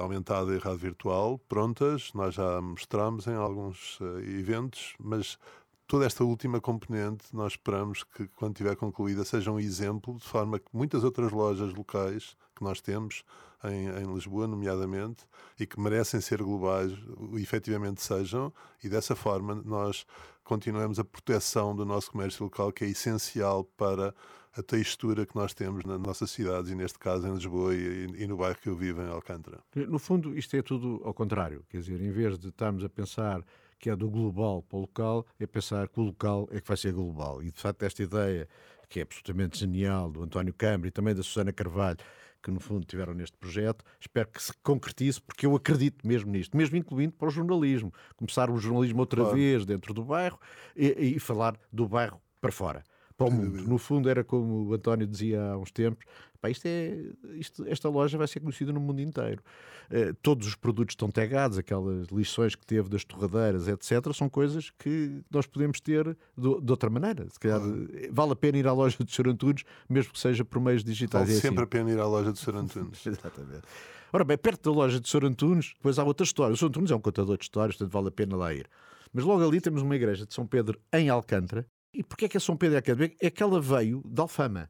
aumentada 0.00 0.54
e 0.54 0.58
rádio 0.58 0.78
virtual 0.78 1.38
prontas. 1.38 2.10
Nós 2.14 2.34
já 2.34 2.62
mostramos 2.62 3.26
em 3.26 3.34
alguns 3.34 4.00
uh, 4.00 4.20
eventos, 4.20 4.94
mas 4.98 5.36
toda 5.86 6.04
esta 6.04 6.24
última 6.24 6.60
componente 6.60 7.24
nós 7.32 7.52
esperamos 7.52 8.02
que, 8.04 8.26
quando 8.28 8.52
estiver 8.52 8.76
concluída, 8.76 9.24
seja 9.24 9.50
um 9.50 9.58
exemplo, 9.58 10.16
de 10.16 10.24
forma 10.24 10.58
que 10.58 10.68
muitas 10.72 11.04
outras 11.04 11.32
lojas 11.32 11.72
locais 11.72 12.36
que 12.54 12.64
nós 12.64 12.80
temos 12.80 13.24
em, 13.64 13.88
em 13.88 14.14
Lisboa, 14.14 14.46
nomeadamente, 14.46 15.24
e 15.58 15.66
que 15.66 15.80
merecem 15.80 16.20
ser 16.20 16.42
globais, 16.42 16.92
efetivamente 17.34 18.02
sejam, 18.02 18.52
e 18.82 18.88
dessa 18.88 19.14
forma 19.14 19.54
nós 19.54 20.06
continuemos 20.44 20.98
a 20.98 21.04
proteção 21.04 21.74
do 21.74 21.84
nosso 21.84 22.10
comércio 22.10 22.44
local, 22.44 22.72
que 22.72 22.84
é 22.84 22.88
essencial 22.88 23.64
para 23.76 24.14
a 24.56 24.62
textura 24.62 25.26
que 25.26 25.36
nós 25.36 25.52
temos 25.52 25.84
nas 25.84 26.00
nossas 26.00 26.30
cidades, 26.30 26.70
e 26.70 26.74
neste 26.74 26.98
caso 26.98 27.26
em 27.26 27.34
Lisboa 27.34 27.74
e, 27.74 28.06
e, 28.16 28.26
no 28.26 28.36
bairro 28.36 28.58
que 28.58 28.68
eu 28.68 28.76
vivo, 28.76 29.02
em 29.02 29.08
Alcântara. 29.08 29.60
No 29.74 29.98
fundo, 29.98 30.36
isto 30.36 30.56
é 30.56 30.62
tudo 30.62 31.02
ao 31.04 31.12
contrário, 31.12 31.62
quer 31.68 31.80
dizer, 31.80 32.00
em 32.00 32.10
vez 32.10 32.38
de 32.38 32.48
estarmos 32.48 32.82
a 32.82 32.88
pensar 32.88 33.44
que 33.78 33.90
é 33.90 33.96
do 33.96 34.08
global 34.08 34.62
para 34.62 34.76
o 34.76 34.80
local, 34.80 35.26
é 35.38 35.46
pensar 35.46 35.88
que 35.88 36.00
o 36.00 36.04
local 36.04 36.48
é 36.50 36.60
que 36.60 36.68
vai 36.68 36.76
ser 36.76 36.92
global. 36.92 37.42
E 37.42 37.50
de 37.50 37.60
facto, 37.60 37.82
esta 37.82 38.02
ideia, 38.02 38.48
que 38.88 39.00
é 39.00 39.02
absolutamente 39.02 39.58
genial, 39.58 40.10
do 40.10 40.22
António 40.22 40.54
Câmara 40.54 40.88
e 40.88 40.90
também 40.90 41.14
da 41.14 41.22
Susana 41.22 41.52
Carvalho, 41.52 41.98
que 42.42 42.50
no 42.50 42.60
fundo 42.60 42.86
tiveram 42.86 43.12
neste 43.12 43.36
projeto, 43.36 43.84
espero 44.00 44.28
que 44.28 44.40
se 44.40 44.52
concretize, 44.62 45.20
porque 45.20 45.46
eu 45.46 45.56
acredito 45.56 46.06
mesmo 46.06 46.30
nisto, 46.30 46.56
mesmo 46.56 46.76
incluindo 46.76 47.12
para 47.14 47.28
o 47.28 47.30
jornalismo. 47.30 47.92
Começar 48.14 48.50
o 48.50 48.56
jornalismo 48.56 49.00
outra 49.00 49.22
claro. 49.22 49.36
vez 49.36 49.66
dentro 49.66 49.92
do 49.92 50.04
bairro 50.04 50.38
e, 50.76 51.16
e 51.16 51.18
falar 51.18 51.58
do 51.72 51.88
bairro 51.88 52.20
para 52.40 52.52
fora 52.52 52.84
para 53.16 53.26
o 53.26 53.30
mundo. 53.30 53.62
No 53.66 53.78
fundo, 53.78 54.08
era 54.08 54.22
como 54.22 54.68
o 54.68 54.74
António 54.74 55.06
dizia 55.06 55.42
há 55.42 55.58
uns 55.58 55.70
tempos: 55.70 56.04
pá, 56.36 56.50
isto 56.50 56.66
é, 56.66 56.98
isto, 57.34 57.66
esta 57.66 57.88
loja 57.88 58.16
vai 58.18 58.26
ser 58.26 58.40
conhecida 58.40 58.72
no 58.72 58.80
mundo 58.80 59.00
inteiro. 59.00 59.42
Uh, 59.90 60.14
todos 60.22 60.46
os 60.46 60.54
produtos 60.54 60.92
estão 60.92 61.10
tagados, 61.10 61.58
aquelas 61.58 62.08
lições 62.08 62.54
que 62.54 62.66
teve 62.66 62.88
das 62.88 63.04
torradeiras, 63.04 63.68
etc., 63.68 64.12
são 64.14 64.28
coisas 64.28 64.70
que 64.70 65.22
nós 65.30 65.46
podemos 65.46 65.80
ter 65.80 66.04
de, 66.36 66.60
de 66.60 66.70
outra 66.70 66.90
maneira. 66.90 67.28
Se 67.30 67.38
calhar 67.38 67.60
ah. 67.60 68.08
vale 68.10 68.32
a 68.32 68.36
pena 68.36 68.58
ir 68.58 68.66
à 68.66 68.72
loja 68.72 68.96
do 68.98 69.10
Sr. 69.10 69.28
Antunes, 69.28 69.64
mesmo 69.88 70.12
que 70.12 70.18
seja 70.18 70.44
por 70.44 70.60
meios 70.60 70.82
digitais. 70.82 71.26
Vale 71.26 71.38
é 71.38 71.40
sempre 71.40 71.58
assim. 71.58 71.64
a 71.64 71.66
pena 71.66 71.90
ir 71.90 71.98
à 71.98 72.06
loja 72.06 72.32
do 72.32 72.38
Sr. 72.38 72.56
Antunes. 72.56 73.04
Exatamente. 73.06 73.62
Ora 74.12 74.24
bem, 74.24 74.38
perto 74.38 74.70
da 74.70 74.76
loja 74.76 75.00
do 75.00 75.08
Sr. 75.08 75.24
Antunes, 75.24 75.74
depois 75.76 75.98
há 75.98 76.04
outra 76.04 76.24
história. 76.24 76.54
O 76.54 76.56
Sr. 76.56 76.66
Antunes 76.66 76.90
é 76.90 76.96
um 76.96 77.00
contador 77.00 77.36
de 77.36 77.44
histórias, 77.44 77.76
portanto 77.76 77.92
vale 77.92 78.08
a 78.08 78.12
pena 78.12 78.36
lá 78.36 78.54
ir. 78.54 78.68
Mas 79.12 79.24
logo 79.24 79.46
ali 79.46 79.60
temos 79.60 79.82
uma 79.82 79.96
igreja 79.96 80.26
de 80.26 80.34
São 80.34 80.46
Pedro 80.46 80.78
em 80.92 81.08
Alcântara, 81.08 81.66
e 81.96 82.02
porquê 82.02 82.26
é 82.26 82.28
que 82.28 82.36
é 82.36 82.40
São 82.40 82.56
Pedro 82.56 82.76
Académico? 82.76 83.16
É 83.20 83.30
que 83.30 83.42
ela 83.42 83.60
veio 83.60 84.02
de 84.04 84.20
Alfama. 84.20 84.68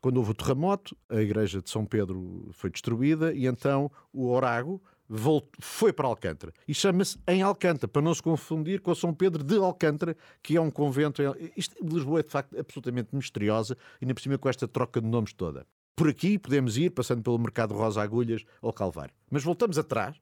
Quando 0.00 0.18
houve 0.18 0.30
o 0.32 0.34
terremoto, 0.34 0.96
a 1.08 1.20
igreja 1.20 1.60
de 1.62 1.70
São 1.70 1.84
Pedro 1.84 2.50
foi 2.52 2.70
destruída 2.70 3.32
e 3.32 3.46
então 3.46 3.90
o 4.12 4.28
Orago 4.28 4.80
voltou, 5.08 5.50
foi 5.58 5.92
para 5.92 6.06
Alcântara. 6.06 6.52
E 6.66 6.74
chama-se 6.74 7.18
em 7.26 7.42
Alcântara, 7.42 7.88
para 7.88 8.02
não 8.02 8.14
se 8.14 8.22
confundir 8.22 8.80
com 8.80 8.94
São 8.94 9.14
Pedro 9.14 9.42
de 9.42 9.56
Alcântara, 9.56 10.16
que 10.42 10.56
é 10.56 10.60
um 10.60 10.70
convento. 10.70 11.22
Isto 11.56 11.82
de 11.84 11.94
Lisboa 11.94 12.20
é 12.20 12.22
de 12.22 12.30
facto 12.30 12.58
absolutamente 12.58 13.14
misteriosa 13.14 13.76
e 14.00 14.04
ainda 14.04 14.14
por 14.14 14.20
cima 14.20 14.38
com 14.38 14.48
esta 14.48 14.68
troca 14.68 15.00
de 15.00 15.06
nomes 15.06 15.32
toda. 15.32 15.66
Por 15.94 16.08
aqui 16.08 16.38
podemos 16.38 16.76
ir, 16.76 16.90
passando 16.90 17.22
pelo 17.22 17.38
Mercado 17.38 17.74
Rosa 17.74 18.02
Agulhas 18.02 18.44
ou 18.60 18.72
Calvário. 18.72 19.14
Mas 19.30 19.42
voltamos 19.42 19.78
atrás 19.78 20.20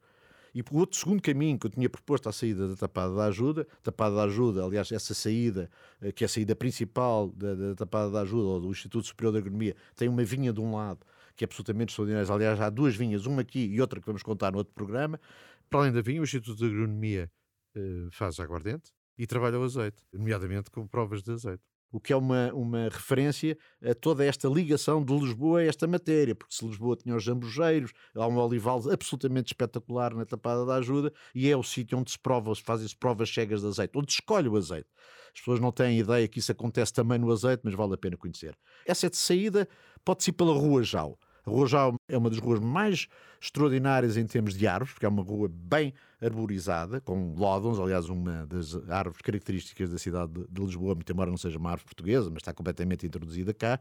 e 0.54 0.62
por 0.62 0.78
outro 0.78 0.96
segundo 0.96 1.20
caminho 1.20 1.58
que 1.58 1.66
eu 1.66 1.70
tinha 1.70 1.90
proposto 1.90 2.28
à 2.28 2.32
saída 2.32 2.68
da 2.68 2.76
Tapada 2.76 3.14
da 3.14 3.24
Ajuda, 3.24 3.66
Tapada 3.82 4.14
da 4.14 4.22
Ajuda, 4.22 4.64
aliás, 4.64 4.92
essa 4.92 5.12
saída, 5.12 5.68
eh, 6.00 6.12
que 6.12 6.22
é 6.22 6.26
a 6.26 6.28
saída 6.28 6.54
principal 6.54 7.28
da, 7.30 7.54
da 7.54 7.74
Tapada 7.74 8.10
da 8.10 8.20
Ajuda, 8.20 8.46
ou 8.46 8.60
do 8.60 8.70
Instituto 8.70 9.06
Superior 9.06 9.32
de 9.32 9.38
Agronomia, 9.38 9.74
tem 9.96 10.08
uma 10.08 10.22
vinha 10.22 10.52
de 10.52 10.60
um 10.60 10.76
lado, 10.76 11.04
que 11.34 11.44
é 11.44 11.46
absolutamente 11.46 11.90
extraordinária. 11.90 12.32
Aliás, 12.32 12.60
há 12.60 12.70
duas 12.70 12.94
vinhas, 12.94 13.26
uma 13.26 13.42
aqui 13.42 13.66
e 13.66 13.80
outra 13.80 14.00
que 14.00 14.06
vamos 14.06 14.22
contar 14.22 14.52
no 14.52 14.58
outro 14.58 14.72
programa. 14.72 15.20
Para 15.68 15.80
além 15.80 15.92
da 15.92 16.00
vinha, 16.00 16.20
o 16.20 16.24
Instituto 16.24 16.56
de 16.56 16.66
Agronomia 16.66 17.28
eh, 17.74 18.08
faz 18.12 18.38
aguardente 18.38 18.92
e 19.18 19.26
trabalha 19.26 19.58
o 19.58 19.64
azeite, 19.64 20.04
nomeadamente 20.12 20.70
com 20.70 20.86
provas 20.86 21.22
de 21.22 21.32
azeite 21.32 21.73
o 21.92 22.00
que 22.00 22.12
é 22.12 22.16
uma, 22.16 22.52
uma 22.52 22.88
referência 22.88 23.56
a 23.82 23.94
toda 23.94 24.24
esta 24.24 24.48
ligação 24.48 25.04
de 25.04 25.16
Lisboa 25.16 25.60
a 25.60 25.64
esta 25.64 25.86
matéria, 25.86 26.34
porque 26.34 26.54
se 26.54 26.66
Lisboa 26.66 26.96
tinha 26.96 27.14
os 27.14 27.22
jambojeiros, 27.22 27.92
há 28.14 28.26
um 28.26 28.36
olival 28.38 28.82
absolutamente 28.90 29.52
espetacular 29.52 30.14
na 30.14 30.24
Tapada 30.24 30.66
da 30.66 30.74
Ajuda 30.76 31.12
e 31.34 31.48
é 31.48 31.56
o 31.56 31.62
sítio 31.62 31.98
onde 31.98 32.10
se 32.10 32.18
prova, 32.18 32.54
se 32.54 32.62
fazem-se 32.62 32.96
provas 32.96 33.32
cegas 33.32 33.60
de 33.60 33.68
azeite, 33.68 33.96
onde 33.96 34.12
se 34.12 34.18
escolhe 34.18 34.48
o 34.48 34.56
azeite. 34.56 34.88
As 35.32 35.40
pessoas 35.40 35.60
não 35.60 35.72
têm 35.72 35.98
ideia 35.98 36.28
que 36.28 36.38
isso 36.38 36.52
acontece 36.52 36.92
também 36.92 37.18
no 37.18 37.30
azeite, 37.30 37.62
mas 37.64 37.74
vale 37.74 37.94
a 37.94 37.98
pena 37.98 38.16
conhecer. 38.16 38.56
Essa 38.86 39.10
de 39.10 39.16
saída 39.16 39.68
pode-se 40.04 40.30
ir 40.30 40.34
pela 40.34 40.52
Rua 40.52 40.82
Jau. 40.82 41.18
A 41.46 41.50
Rua 41.50 41.66
Jau 41.66 41.94
é 42.08 42.16
uma 42.16 42.30
das 42.30 42.38
ruas 42.38 42.58
mais 42.58 43.06
extraordinárias 43.40 44.16
em 44.16 44.26
termos 44.26 44.54
de 44.54 44.66
árvores, 44.66 44.94
porque 44.94 45.04
é 45.04 45.08
uma 45.08 45.22
rua 45.22 45.48
bem 45.52 45.92
arborizada, 46.20 47.00
com 47.00 47.34
lódons, 47.34 47.78
aliás, 47.78 48.08
uma 48.08 48.46
das 48.46 48.74
árvores 48.88 49.20
características 49.20 49.90
da 49.90 49.98
cidade 49.98 50.32
de 50.48 50.60
Lisboa, 50.62 50.94
muito 50.94 51.12
embora 51.12 51.30
não 51.30 51.36
seja 51.36 51.58
uma 51.58 51.70
árvore 51.70 51.84
portuguesa, 51.86 52.30
mas 52.30 52.38
está 52.38 52.54
completamente 52.54 53.06
introduzida 53.06 53.52
cá. 53.52 53.78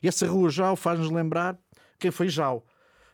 E 0.00 0.06
essa 0.06 0.26
Rua 0.26 0.50
Jau 0.50 0.76
faz-nos 0.76 1.10
lembrar 1.10 1.58
quem 1.98 2.12
foi 2.12 2.28
Jau. 2.28 2.64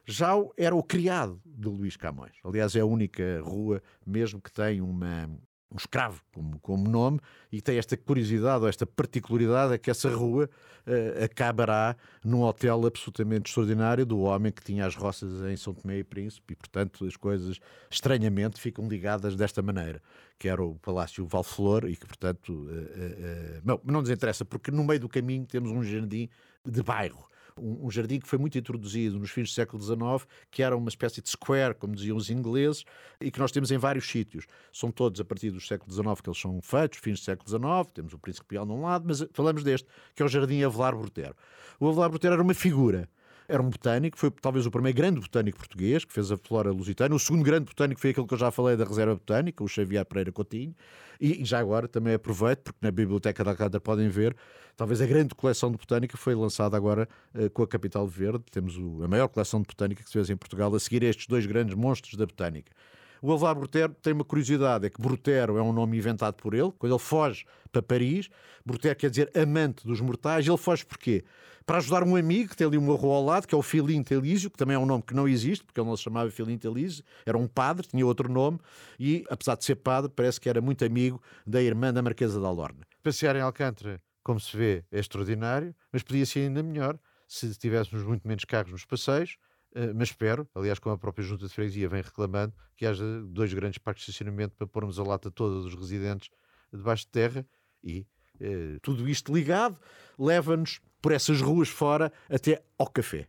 Jau 0.05 0.53
era 0.57 0.77
o 0.77 0.83
criado 0.83 1.41
de 1.45 1.69
Luís 1.69 1.97
Camões. 1.97 2.37
Aliás, 2.45 2.77
é 2.77 2.81
a 2.81 2.87
única 2.87 3.41
rua 3.43 3.83
mesmo 4.07 4.41
que 4.41 4.53
tem 4.53 4.81
uma, 4.81 5.29
um 5.71 5.77
escravo 5.77 6.21
como, 6.33 6.59
como 6.61 6.89
nome 6.89 7.21
e 7.51 7.61
tem 7.61 7.79
esta 7.79 7.97
curiosidade 7.97 8.63
ou 8.63 8.69
esta 8.69 8.87
particularidade 8.87 9.75
é 9.75 9.79
que 9.79 9.91
essa 9.91 10.09
rua 10.09 10.49
uh, 10.87 11.25
acabará 11.25 11.97
num 12.25 12.43
hotel 12.43 12.87
absolutamente 12.87 13.51
extraordinário 13.51 14.07
do 14.07 14.21
homem 14.21 14.53
que 14.53 14.63
tinha 14.63 14.87
as 14.87 14.95
roças 14.95 15.43
em 15.51 15.57
São 15.57 15.75
Tomé 15.75 15.99
e 15.99 16.05
Príncipe 16.05 16.53
e 16.53 16.57
portanto 16.57 17.05
as 17.05 17.17
coisas 17.17 17.59
estranhamente 17.91 18.61
ficam 18.61 18.89
ligadas 18.89 19.35
desta 19.35 19.61
maneira 19.61 20.01
que 20.39 20.49
era 20.49 20.63
o 20.63 20.77
Palácio 20.77 21.27
Valflor 21.27 21.87
e 21.89 21.97
que 21.97 22.07
portanto 22.07 22.51
uh, 22.51 22.71
uh, 22.71 23.61
não, 23.65 23.81
não 23.85 24.01
nos 24.01 24.11
interessa 24.11 24.45
porque 24.45 24.71
no 24.71 24.85
meio 24.85 25.01
do 25.01 25.09
caminho 25.09 25.47
temos 25.47 25.71
um 25.71 25.83
jardim 25.83 26.29
de 26.65 26.83
bairro 26.83 27.27
um, 27.59 27.87
um, 27.87 27.91
jardim 27.91 28.21
que 28.21 28.29
foi 28.29 28.39
muito 28.39 28.59
introduzido 28.59 29.19
nos 29.19 29.31
fins 29.31 29.49
do 29.49 29.55
século 29.55 29.83
XIX, 29.83 30.27
que 30.51 30.63
era 30.63 30.77
uma 30.77 30.89
espécie 30.89 31.21
de 31.23 31.29
square, 31.29 31.75
como 31.75 31.95
diziam 31.95 32.17
os 32.17 32.31
ingleses, 32.31 32.85
e 33.21 33.31
que 33.31 33.39
nós 33.39 33.51
temos 33.53 33.71
em 33.71 33.79
vários 33.79 34.07
sítios. 34.09 34.47
São 34.73 34.91
todos 34.91 35.21
a 35.21 35.25
partir 35.25 35.51
do 35.51 35.61
século 35.61 35.93
XIX 35.93 36.21
que 36.21 36.29
eles 36.29 36.41
são 36.41 36.61
feitos, 36.61 36.99
fins 36.99 37.21
do 37.21 37.25
século 37.25 37.49
XIX, 37.49 37.93
temos 37.95 38.13
o 38.13 38.19
Príncipe 38.19 38.55
Real 38.55 38.67
num 38.67 38.83
lado, 38.83 39.05
mas 39.07 39.27
falamos 39.33 39.63
deste, 39.65 39.89
que 40.15 40.23
é 40.23 40.27
o 40.27 40.29
Jardim 40.29 40.63
Avelar 40.63 40.97
Brotero. 40.97 41.35
O 41.81 41.89
Avelar 41.89 42.11
Brotero 42.11 42.35
era 42.35 42.43
uma 42.43 42.55
figura 42.55 43.09
era 43.49 43.63
um 43.63 43.71
botânico, 43.71 44.19
foi 44.19 44.31
talvez 44.31 44.67
o 44.67 44.71
primeiro 44.71 44.97
grande 44.97 45.21
botânico 45.21 45.59
português 45.59 46.05
que 46.05 46.13
fez 46.13 46.31
a 46.31 46.37
flora 46.37 46.71
lusitana. 46.71 47.15
O 47.15 47.19
segundo 47.19 47.45
grande 47.45 47.67
botânico 47.67 48.01
foi 48.01 48.11
aquele 48.11 48.27
que 48.27 48.35
eu 48.35 48.39
já 48.39 48.51
falei 48.51 48.77
da 48.77 48.85
Reserva 48.85 49.15
Botânica, 49.15 49.63
o 49.63 49.69
Xavier 49.69 50.05
Pereira 50.05 50.33
Coutinho. 50.33 50.75
E, 51.21 51.43
e 51.43 51.45
já 51.45 51.59
agora 51.59 51.89
também 51.89 52.15
aproveito, 52.15 52.65
porque 52.65 52.79
na 52.83 52.91
Biblioteca 52.91 53.43
da 53.43 53.53
Alcântara 53.53 53.81
podem 53.81 54.09
ver, 54.09 54.37
talvez 54.77 55.01
a 55.01 55.07
grande 55.07 55.35
coleção 55.35 55.71
de 55.71 55.79
botânica 55.79 56.17
foi 56.17 56.35
lançada 56.35 56.77
agora 56.77 57.09
uh, 57.35 57.49
com 57.51 57.63
a 57.63 57.67
Capital 57.67 58.07
Verde. 58.07 58.45
Temos 58.51 58.77
o, 58.77 59.03
a 59.03 59.09
maior 59.09 59.29
coleção 59.29 59.61
de 59.61 59.67
botânica 59.67 60.03
que 60.03 60.09
se 60.09 60.13
fez 60.13 60.29
em 60.29 60.37
Portugal, 60.37 60.75
a 60.75 60.81
seguir 60.81 61.03
estes 61.03 61.27
dois 61.27 61.47
grandes 61.47 61.75
monstros 61.75 62.17
da 62.17 62.27
botânica. 62.27 62.73
O 63.23 63.33
Alvar 63.33 63.55
Brutero 63.55 63.95
tem 64.03 64.13
uma 64.13 64.25
curiosidade, 64.25 64.87
é 64.87 64.91
que 64.91 65.01
Brutero 65.01 65.57
é 65.57 65.63
um 65.63 65.73
nome 65.73 65.97
inventado 65.97 66.35
por 66.35 66.53
ele, 66.55 66.71
quando 66.79 66.93
ele 66.93 67.03
foge 67.03 67.47
para 67.73 67.83
Paris, 67.83 68.29
Brutero 68.65 68.95
quer 68.95 69.11
dizer 69.11 69.31
amante 69.35 69.87
dos 69.87 70.01
mortais, 70.01 70.47
ele 70.47 70.57
foge 70.59 70.85
porquê? 70.85 71.25
Para 71.67 71.79
ajudar 71.79 72.05
um 72.05 72.15
amigo 72.15 72.51
que 72.51 72.57
tem 72.57 72.65
ali 72.65 72.79
uma 72.79 72.95
rua 72.95 73.17
ao 73.17 73.25
lado, 73.25 73.49
que 73.49 73.53
é 73.53 73.59
o 73.59 73.63
Filinto 73.63 74.15
Elísio, 74.15 74.49
que 74.49 74.57
também 74.57 74.77
é 74.77 74.79
um 74.79 74.87
nome 74.87 75.03
que 75.03 75.13
não 75.13 75.27
existe, 75.27 75.65
porque 75.65 75.81
ele 75.81 75.89
não 75.89 75.97
se 75.97 76.05
chamava 76.05 76.31
Filinto 76.31 76.69
Elísio, 76.69 77.03
era 77.27 77.37
um 77.37 77.49
padre, 77.49 77.89
tinha 77.89 78.07
outro 78.07 78.31
nome, 78.33 78.61
e 79.01 79.25
apesar 79.29 79.57
de 79.57 79.65
ser 79.65 79.75
padre, 79.75 80.09
parece 80.15 80.41
que 80.41 80.49
era 80.49 80.61
muito 80.61 80.85
amigo 80.85 81.21
da 81.45 81.61
irmã 81.61 81.93
da 81.93 82.01
Marquesa 82.01 82.41
da 82.41 82.47
Alorna. 82.47 82.87
Passear 83.03 83.35
em 83.35 83.41
Alcântara, 83.41 84.01
como 84.23 84.39
se 84.39 84.57
vê, 84.57 84.85
é 84.93 85.01
extraordinário, 85.01 85.75
mas 85.93 86.05
podia 86.05 86.25
ser 86.25 86.41
ainda 86.41 86.63
melhor 86.63 86.97
se 87.27 87.53
tivéssemos 87.57 88.05
muito 88.07 88.29
menos 88.29 88.45
carros 88.45 88.71
nos 88.71 88.85
passeios, 88.85 89.37
eh, 89.75 89.93
mas 89.93 90.11
espero, 90.11 90.49
aliás, 90.55 90.79
como 90.79 90.95
a 90.95 90.99
própria 90.99 91.25
Junta 91.25 91.49
de 91.49 91.53
Freguesia 91.53 91.89
vem 91.89 92.01
reclamando, 92.01 92.55
que 92.77 92.87
haja 92.87 93.05
dois 93.23 93.53
grandes 93.53 93.79
parques 93.79 94.05
de 94.05 94.13
estacionamento 94.13 94.55
para 94.55 94.69
pormos 94.69 95.01
a 95.01 95.03
lata 95.03 95.33
toda 95.33 95.61
dos 95.63 95.75
residentes 95.75 96.31
debaixo 96.73 97.07
de 97.07 97.11
terra 97.11 97.47
e 97.83 98.07
eh, 98.41 98.79
tudo 98.83 99.09
isto 99.09 99.35
ligado 99.35 99.79
leva-nos 100.19 100.81
por 101.07 101.13
essas 101.13 101.41
ruas 101.41 101.69
fora 101.69 102.13
até 102.29 102.61
ao 102.77 102.89
café. 102.89 103.29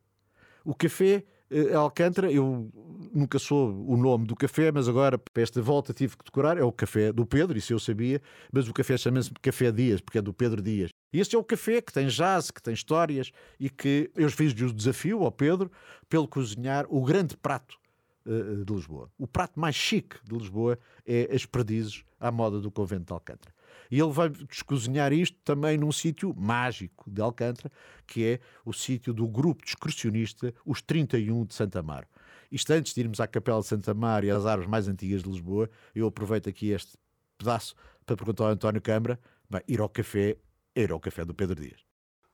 O 0.65 0.73
café 0.73 1.23
uh, 1.51 1.77
Alcântara, 1.77 2.31
eu 2.31 2.71
nunca 3.13 3.37
soube 3.37 3.79
o 3.87 3.95
nome 3.95 4.25
do 4.25 4.35
café, 4.35 4.71
mas 4.71 4.89
agora 4.89 5.15
para 5.15 5.43
esta 5.43 5.61
volta 5.61 5.93
tive 5.93 6.17
que 6.17 6.25
decorar, 6.25 6.57
é 6.57 6.63
o 6.63 6.71
café 6.71 7.13
do 7.13 7.23
Pedro, 7.23 7.55
isso 7.55 7.71
eu 7.71 7.77
sabia, 7.77 8.19
mas 8.51 8.67
o 8.67 8.73
café 8.73 8.97
chama-se 8.97 9.29
Café 9.43 9.71
Dias, 9.71 10.01
porque 10.01 10.17
é 10.17 10.23
do 10.23 10.33
Pedro 10.33 10.59
Dias. 10.59 10.89
Este 11.13 11.35
é 11.35 11.37
o 11.37 11.43
café 11.43 11.79
que 11.79 11.93
tem 11.93 12.07
jazz, 12.07 12.49
que 12.49 12.63
tem 12.63 12.73
histórias 12.73 13.31
e 13.59 13.69
que 13.69 14.09
eu 14.15 14.31
fiz-lhe 14.31 14.65
o 14.65 14.73
desafio 14.73 15.21
ao 15.23 15.31
Pedro 15.31 15.71
pelo 16.09 16.27
cozinhar 16.27 16.87
o 16.89 17.05
grande 17.05 17.37
prato 17.37 17.77
uh, 18.25 18.65
de 18.65 18.73
Lisboa. 18.73 19.07
O 19.19 19.27
prato 19.27 19.59
mais 19.59 19.75
chique 19.75 20.15
de 20.23 20.35
Lisboa 20.35 20.79
é 21.05 21.29
as 21.31 21.45
perdizes 21.45 22.03
à 22.19 22.31
moda 22.31 22.59
do 22.59 22.71
convento 22.71 23.05
de 23.05 23.13
Alcântara. 23.13 23.53
E 23.89 23.99
ele 23.99 24.11
vai 24.11 24.29
descozinhar 24.29 25.13
isto 25.13 25.37
também 25.43 25.77
num 25.77 25.91
sítio 25.91 26.33
mágico 26.35 27.09
de 27.09 27.21
Alcântara, 27.21 27.71
que 28.05 28.25
é 28.25 28.39
o 28.65 28.73
sítio 28.73 29.13
do 29.13 29.27
grupo 29.27 29.63
de 29.63 29.69
excursionista 29.69 30.53
Os 30.65 30.81
31 30.81 31.45
de 31.45 31.53
Santa 31.53 31.79
Amaro. 31.79 32.07
Isto 32.51 32.71
antes 32.71 32.93
de 32.93 33.01
irmos 33.01 33.19
à 33.19 33.27
Capela 33.27 33.59
de 33.59 33.67
Santa 33.67 33.91
Amaro 33.91 34.25
e 34.25 34.31
às 34.31 34.45
árvores 34.45 34.69
mais 34.69 34.87
antigas 34.87 35.23
de 35.23 35.29
Lisboa, 35.29 35.69
eu 35.93 36.07
aproveito 36.07 36.47
aqui 36.47 36.69
este 36.69 36.97
pedaço 37.37 37.75
para 38.05 38.15
perguntar 38.15 38.45
ao 38.45 38.51
António 38.51 38.81
Câmara, 38.81 39.19
bem, 39.49 39.61
ir 39.67 39.81
ao 39.81 39.89
café, 39.89 40.37
ir 40.75 40.91
ao 40.91 40.99
café 40.99 41.25
do 41.25 41.33
Pedro 41.33 41.61
Dias. 41.61 41.85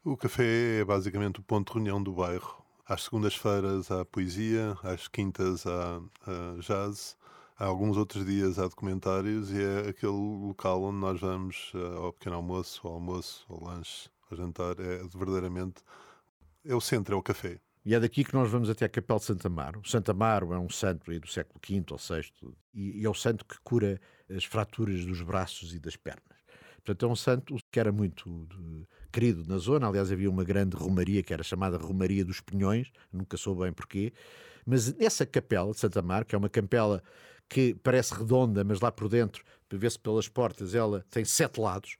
O 0.03 0.17
café 0.17 0.79
é 0.81 0.85
basicamente 0.85 1.39
o 1.39 1.43
ponto 1.43 1.67
de 1.67 1.73
reunião 1.73 2.01
do 2.01 2.13
bairro. 2.13 2.63
Às 2.85 3.03
segundas-feiras 3.03 3.89
há 3.89 4.03
poesia, 4.03 4.77
às 4.83 5.07
quintas 5.07 5.65
há, 5.65 6.01
há 6.27 6.59
jazz, 6.59 7.17
há 7.57 7.65
alguns 7.65 7.97
outros 7.97 8.25
dias 8.25 8.59
há 8.59 8.63
documentários 8.63 9.51
e 9.51 9.61
é 9.61 9.89
aquele 9.89 10.11
local 10.11 10.83
onde 10.83 10.97
nós 10.97 11.19
vamos 11.19 11.71
uh, 11.73 11.97
ao 11.97 12.13
pequeno 12.13 12.35
almoço, 12.35 12.87
ao 12.87 12.93
almoço, 12.95 13.45
ao 13.49 13.63
lanche, 13.63 14.09
ao 14.29 14.37
jantar. 14.37 14.79
É 14.79 15.03
verdadeiramente 15.15 15.81
é 16.65 16.73
o 16.73 16.81
centro, 16.81 17.15
é 17.15 17.17
o 17.17 17.23
café. 17.23 17.59
E 17.85 17.93
é 17.93 17.99
daqui 17.99 18.23
que 18.23 18.33
nós 18.33 18.49
vamos 18.49 18.69
até 18.69 18.85
a 18.85 18.89
Capela 18.89 19.19
de 19.19 19.25
Santa 19.25 19.47
Amaro. 19.49 19.81
Santa 19.85 20.11
Amaro 20.13 20.53
é 20.53 20.59
um 20.59 20.69
santo 20.69 21.11
do 21.19 21.27
século 21.27 21.59
V 21.67 21.83
ou 21.91 21.97
VI 21.97 22.55
e, 22.73 23.05
é 23.05 23.09
o 23.09 23.13
santo 23.13 23.43
que 23.43 23.57
cura 23.61 23.99
as 24.33 24.45
fraturas 24.45 25.05
dos 25.05 25.21
braços 25.21 25.73
e 25.73 25.79
das 25.79 25.97
pernas. 25.97 26.37
Portanto, 26.77 27.05
é 27.05 27.09
um 27.09 27.15
santo 27.15 27.57
que 27.69 27.79
era 27.79 27.91
muito 27.91 28.47
querido 29.11 29.45
na 29.47 29.57
zona. 29.57 29.87
Aliás, 29.87 30.11
havia 30.11 30.29
uma 30.29 30.43
grande 30.45 30.77
romaria 30.77 31.21
que 31.21 31.33
era 31.33 31.43
chamada 31.43 31.77
Romaria 31.77 32.23
dos 32.23 32.39
Pinhões, 32.39 32.91
nunca 33.11 33.35
soube 33.35 33.63
bem 33.63 33.73
porquê. 33.73 34.13
Mas 34.65 34.93
nessa 34.93 35.25
capela 35.25 35.71
de 35.71 35.79
Santa 35.79 35.99
Amaro, 35.99 36.25
que 36.25 36.35
é 36.35 36.37
uma 36.37 36.49
capela 36.49 37.03
que 37.49 37.75
parece 37.75 38.13
redonda, 38.13 38.63
mas 38.63 38.79
lá 38.79 38.91
por 38.91 39.07
dentro, 39.09 39.43
ver-se 39.71 39.99
pelas 39.99 40.27
portas, 40.27 40.75
ela 40.75 41.05
tem 41.09 41.25
sete 41.25 41.59
lados. 41.59 41.97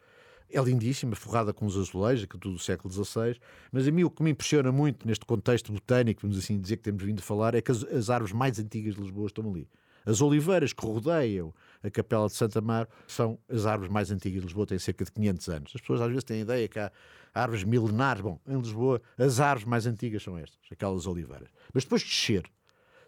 É 0.50 0.62
lindíssima, 0.62 1.16
forrada 1.16 1.52
com 1.52 1.66
os 1.66 1.76
azulejos, 1.76 2.26
que 2.26 2.38
tudo 2.38 2.54
do 2.54 2.60
século 2.60 2.94
XVI. 2.94 3.40
Mas 3.72 3.88
a 3.88 3.92
mim 3.92 4.04
o 4.04 4.10
que 4.10 4.22
me 4.22 4.30
impressiona 4.30 4.72
muito 4.72 5.08
neste 5.08 5.26
contexto 5.26 5.72
botânico, 5.72 6.22
vamos 6.22 6.38
assim 6.38 6.60
dizer 6.60 6.78
que 6.78 6.84
temos 6.84 7.04
vindo 7.04 7.20
a 7.20 7.24
falar, 7.24 7.56
é 7.56 7.62
que 7.62 7.72
as, 7.72 7.84
as 7.86 8.10
árvores 8.10 8.34
mais 8.34 8.60
antigas 8.60 8.94
de 8.94 9.02
Lisboa 9.02 9.28
estão 9.28 9.50
ali. 9.50 9.68
As 10.06 10.22
oliveiras 10.22 10.74
que 10.74 10.86
rodeiam 10.86 11.54
a 11.82 11.90
Capela 11.90 12.28
de 12.28 12.34
Santa 12.34 12.62
Mar 12.62 12.88
são 13.08 13.40
as 13.50 13.66
árvores 13.66 13.92
mais 13.92 14.12
antigas 14.12 14.42
de 14.42 14.48
Lisboa, 14.48 14.68
têm 14.68 14.78
cerca 14.78 15.06
de 15.06 15.12
500 15.12 15.50
anos. 15.50 15.72
As 15.76 15.82
pessoas 15.82 16.02
às 16.02 16.10
vezes 16.10 16.24
têm 16.24 16.40
a 16.40 16.42
ideia 16.42 16.68
que 16.68 16.78
há 16.78 16.92
árvores 17.34 17.64
milenares. 17.64 18.22
Bom, 18.22 18.40
em 18.48 18.58
Lisboa, 18.58 19.02
as 19.18 19.40
árvores 19.40 19.68
mais 19.68 19.86
antigas 19.86 20.22
são 20.22 20.38
estas, 20.38 20.60
aquelas 20.72 21.08
oliveiras. 21.08 21.50
Mas 21.74 21.84
depois 21.84 22.02
de 22.02 22.10
descer, 22.10 22.44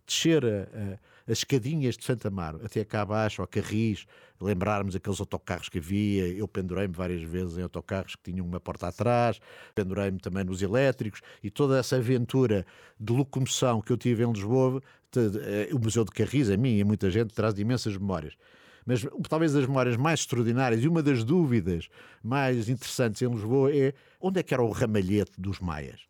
descer 0.05 0.45
a, 0.45 0.93
a, 0.93 0.99
as 1.27 1.39
escadinhas 1.39 1.97
de 1.97 2.03
Santa 2.03 2.27
Amaro 2.27 2.61
até 2.63 2.83
cá 2.85 3.01
abaixo, 3.01 3.41
ao 3.41 3.47
Carris, 3.47 4.05
lembrarmos 4.39 4.95
aqueles 4.95 5.19
autocarros 5.19 5.69
que 5.69 5.79
havia. 5.79 6.27
Eu 6.27 6.47
pendurei-me 6.47 6.93
várias 6.93 7.21
vezes 7.23 7.57
em 7.57 7.61
autocarros 7.61 8.15
que 8.15 8.31
tinham 8.31 8.45
uma 8.45 8.59
porta 8.59 8.87
atrás, 8.87 9.39
pendurei-me 9.73 10.19
também 10.19 10.43
nos 10.43 10.61
elétricos 10.61 11.21
e 11.43 11.49
toda 11.49 11.77
essa 11.79 11.95
aventura 11.97 12.65
de 12.99 13.13
locomoção 13.13 13.81
que 13.81 13.91
eu 13.91 13.97
tive 13.97 14.23
em 14.23 14.31
Lisboa, 14.31 14.81
eh, 15.15 15.69
o 15.73 15.79
Museu 15.79 16.03
de 16.03 16.11
Carris, 16.11 16.49
a 16.49 16.57
mim 16.57 16.77
e 16.77 16.81
a 16.81 16.85
muita 16.85 17.09
gente, 17.09 17.33
traz 17.33 17.53
de 17.53 17.61
imensas 17.61 17.97
memórias 17.97 18.35
mas 18.85 19.05
talvez 19.27 19.53
das 19.53 19.65
memórias 19.65 19.97
mais 19.97 20.19
extraordinárias 20.19 20.83
e 20.83 20.87
uma 20.87 21.01
das 21.01 21.23
dúvidas 21.23 21.89
mais 22.23 22.69
interessantes 22.69 23.21
em 23.21 23.27
Lisboa 23.27 23.75
é 23.75 23.93
onde 24.21 24.39
é 24.39 24.43
que 24.43 24.53
era 24.53 24.63
o 24.63 24.69
ramalhete 24.69 25.41
dos 25.41 25.59
maias? 25.59 26.01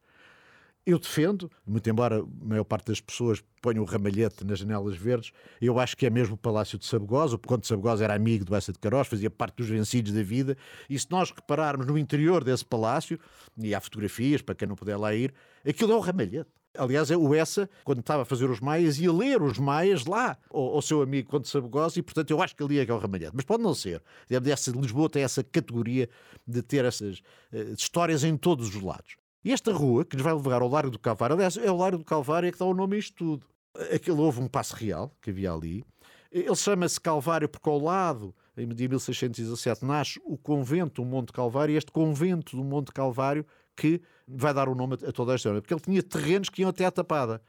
Eu 0.85 0.99
defendo, 0.99 1.49
muito 1.65 1.89
embora 1.89 2.19
a 2.19 2.45
maior 2.45 2.63
parte 2.63 2.89
das 2.89 3.01
pessoas 3.01 3.43
ponham 3.59 3.81
o 3.81 3.87
ramalhete 3.87 4.45
nas 4.45 4.59
janelas 4.59 4.95
verdes, 4.95 5.31
eu 5.59 5.79
acho 5.79 5.97
que 5.97 6.05
é 6.05 6.11
mesmo 6.11 6.35
o 6.35 6.37
Palácio 6.37 6.77
de 6.77 6.85
Sabugosa. 6.85 7.37
O 7.37 7.39
Conde 7.39 7.61
de 7.61 7.67
Sabugosa 7.67 8.03
era 8.03 8.13
amigo 8.13 8.45
do 8.45 8.51
Bessa 8.51 8.71
de 8.71 8.77
Carós, 8.77 9.07
fazia 9.07 9.31
parte 9.31 9.55
dos 9.55 9.67
vencidos 9.67 10.11
da 10.11 10.21
vida. 10.21 10.55
E 10.87 10.99
se 10.99 11.07
nós 11.09 11.31
repararmos 11.31 11.87
no 11.87 11.97
interior 11.97 12.43
desse 12.43 12.63
palácio, 12.63 13.19
e 13.57 13.73
há 13.73 13.81
fotografias 13.81 14.43
para 14.43 14.53
quem 14.53 14.67
não 14.67 14.75
puder 14.75 14.95
lá 14.95 15.15
ir, 15.15 15.33
aquilo 15.67 15.91
é 15.91 15.95
o 15.95 15.99
ramalhete. 15.99 16.51
Aliás, 16.77 17.09
é 17.09 17.17
o 17.17 17.33
Essa, 17.33 17.67
quando 17.83 18.01
estava 18.01 18.21
a 18.21 18.25
fazer 18.25 18.47
os 18.47 18.59
Maias, 18.59 18.99
ia 18.99 19.11
ler 19.11 19.41
os 19.41 19.57
Maias 19.57 20.05
lá 20.05 20.37
ao, 20.51 20.81
seu 20.83 21.01
amigo 21.01 21.29
Conde 21.31 21.45
de 21.45 21.49
Sabugosa, 21.49 21.97
e 21.97 22.03
portanto 22.03 22.29
eu 22.29 22.39
acho 22.43 22.55
que 22.55 22.61
ali 22.61 22.77
é 22.77 22.85
que 22.85 22.91
é 22.91 22.93
o 22.93 22.99
ramalhete. 22.99 23.31
Mas 23.33 23.45
pode 23.45 23.63
não 23.63 23.73
ser. 23.73 24.03
Essa, 24.29 24.69
Lisboa 24.69 25.09
tem 25.09 25.23
essa 25.23 25.43
categoria 25.43 26.07
de 26.45 26.61
ter 26.61 26.85
essas 26.85 27.19
uh, 27.51 27.73
histórias 27.75 28.23
em 28.23 28.37
todos 28.37 28.75
os 28.75 28.81
lados. 28.83 29.15
E 29.45 29.51
esta 29.51 29.71
rua, 29.71 30.03
que 30.03 30.15
nos 30.15 30.23
vai 30.23 30.33
levar 30.33 30.63
ao 30.63 30.67
Largo 30.67 30.89
do 30.89 30.97
Calvário, 30.97 31.35
aliás, 31.35 31.55
é 31.55 31.69
o 31.69 31.77
Largo 31.77 31.99
do 31.99 32.03
Calvário 32.03 32.49
é 32.49 32.51
que 32.51 32.57
dá 32.57 32.65
o 32.65 32.73
nome 32.73 32.95
a 32.95 32.99
isto 32.99 33.13
tudo. 33.15 33.45
Aquele 33.93 34.19
houve 34.19 34.41
um 34.41 34.47
passo 34.47 34.75
real 34.75 35.15
que 35.21 35.29
havia 35.29 35.53
ali. 35.53 35.85
Ele 36.31 36.55
chama-se 36.55 36.99
Calvário 36.99 37.47
porque 37.47 37.69
ao 37.69 37.77
lado, 37.77 38.33
em 38.57 38.65
1617, 38.65 39.85
nasce 39.85 40.19
o 40.25 40.35
convento 40.35 41.03
do 41.03 41.07
Monte 41.07 41.31
Calvário, 41.31 41.73
e 41.73 41.77
este 41.77 41.91
convento 41.91 42.57
do 42.57 42.63
Monte 42.63 42.91
Calvário 42.91 43.45
que 43.77 44.01
vai 44.27 44.51
dar 44.51 44.67
o 44.67 44.73
nome 44.73 44.95
a 44.95 45.11
toda 45.11 45.35
esta 45.35 45.49
zona, 45.49 45.61
porque 45.61 45.75
ele 45.75 45.81
tinha 45.81 46.01
terrenos 46.01 46.49
que 46.49 46.63
iam 46.63 46.71
até 46.71 46.83
à 46.83 46.89
Tapada. 46.89 47.39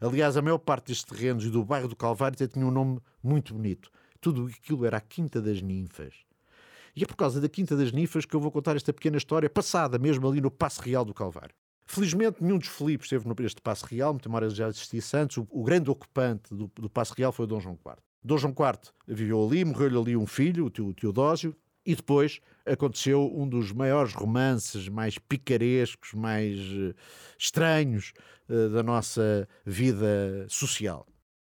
Aliás, 0.00 0.38
a 0.38 0.42
maior 0.42 0.58
parte 0.58 0.86
destes 0.86 1.04
terrenos 1.04 1.44
e 1.44 1.50
do 1.50 1.62
bairro 1.62 1.88
do 1.88 1.96
Calvário 1.96 2.48
tinha 2.48 2.64
um 2.64 2.70
nome 2.70 2.98
muito 3.22 3.52
bonito. 3.52 3.90
Tudo 4.22 4.46
aquilo 4.46 4.86
era 4.86 4.96
a 4.96 5.02
Quinta 5.02 5.42
das 5.42 5.60
Ninfas. 5.60 6.14
E 6.96 7.04
é 7.04 7.06
por 7.06 7.14
causa 7.14 7.40
da 7.40 7.48
Quinta 7.48 7.76
das 7.76 7.92
Ninfas 7.92 8.24
que 8.24 8.34
eu 8.34 8.40
vou 8.40 8.50
contar 8.50 8.74
esta 8.74 8.90
pequena 8.90 9.18
história, 9.18 9.50
passada 9.50 9.98
mesmo 9.98 10.26
ali 10.26 10.40
no 10.40 10.50
Passo 10.50 10.80
Real 10.80 11.04
do 11.04 11.12
Calvário. 11.12 11.54
Felizmente, 11.84 12.42
nenhum 12.42 12.58
dos 12.58 12.68
Filipes 12.68 13.06
esteve 13.06 13.28
neste 13.38 13.60
Passo 13.60 13.84
Real, 13.84 14.14
muito 14.14 14.26
embora 14.28 14.48
já 14.48 14.66
existisse 14.68 15.14
antes. 15.14 15.36
O, 15.36 15.46
o 15.50 15.62
grande 15.62 15.90
ocupante 15.90 16.54
do, 16.54 16.70
do 16.74 16.88
Passo 16.88 17.14
Real 17.14 17.30
foi 17.30 17.46
Dom 17.46 17.60
João 17.60 17.74
IV. 17.74 17.96
Dom 18.24 18.38
João 18.38 18.52
IV 18.52 18.92
viveu 19.06 19.46
ali, 19.46 19.64
morreu-lhe 19.64 19.96
ali 19.96 20.16
um 20.16 20.26
filho, 20.26 20.66
o 20.66 20.94
Teodósio, 20.94 21.54
e 21.84 21.94
depois 21.94 22.40
aconteceu 22.64 23.30
um 23.32 23.48
dos 23.48 23.70
maiores 23.70 24.14
romances, 24.14 24.88
mais 24.88 25.18
picarescos, 25.18 26.14
mais 26.14 26.58
uh, 26.58 26.94
estranhos 27.38 28.12
uh, 28.48 28.70
da 28.70 28.82
nossa 28.82 29.46
vida 29.64 30.46
social. 30.48 31.06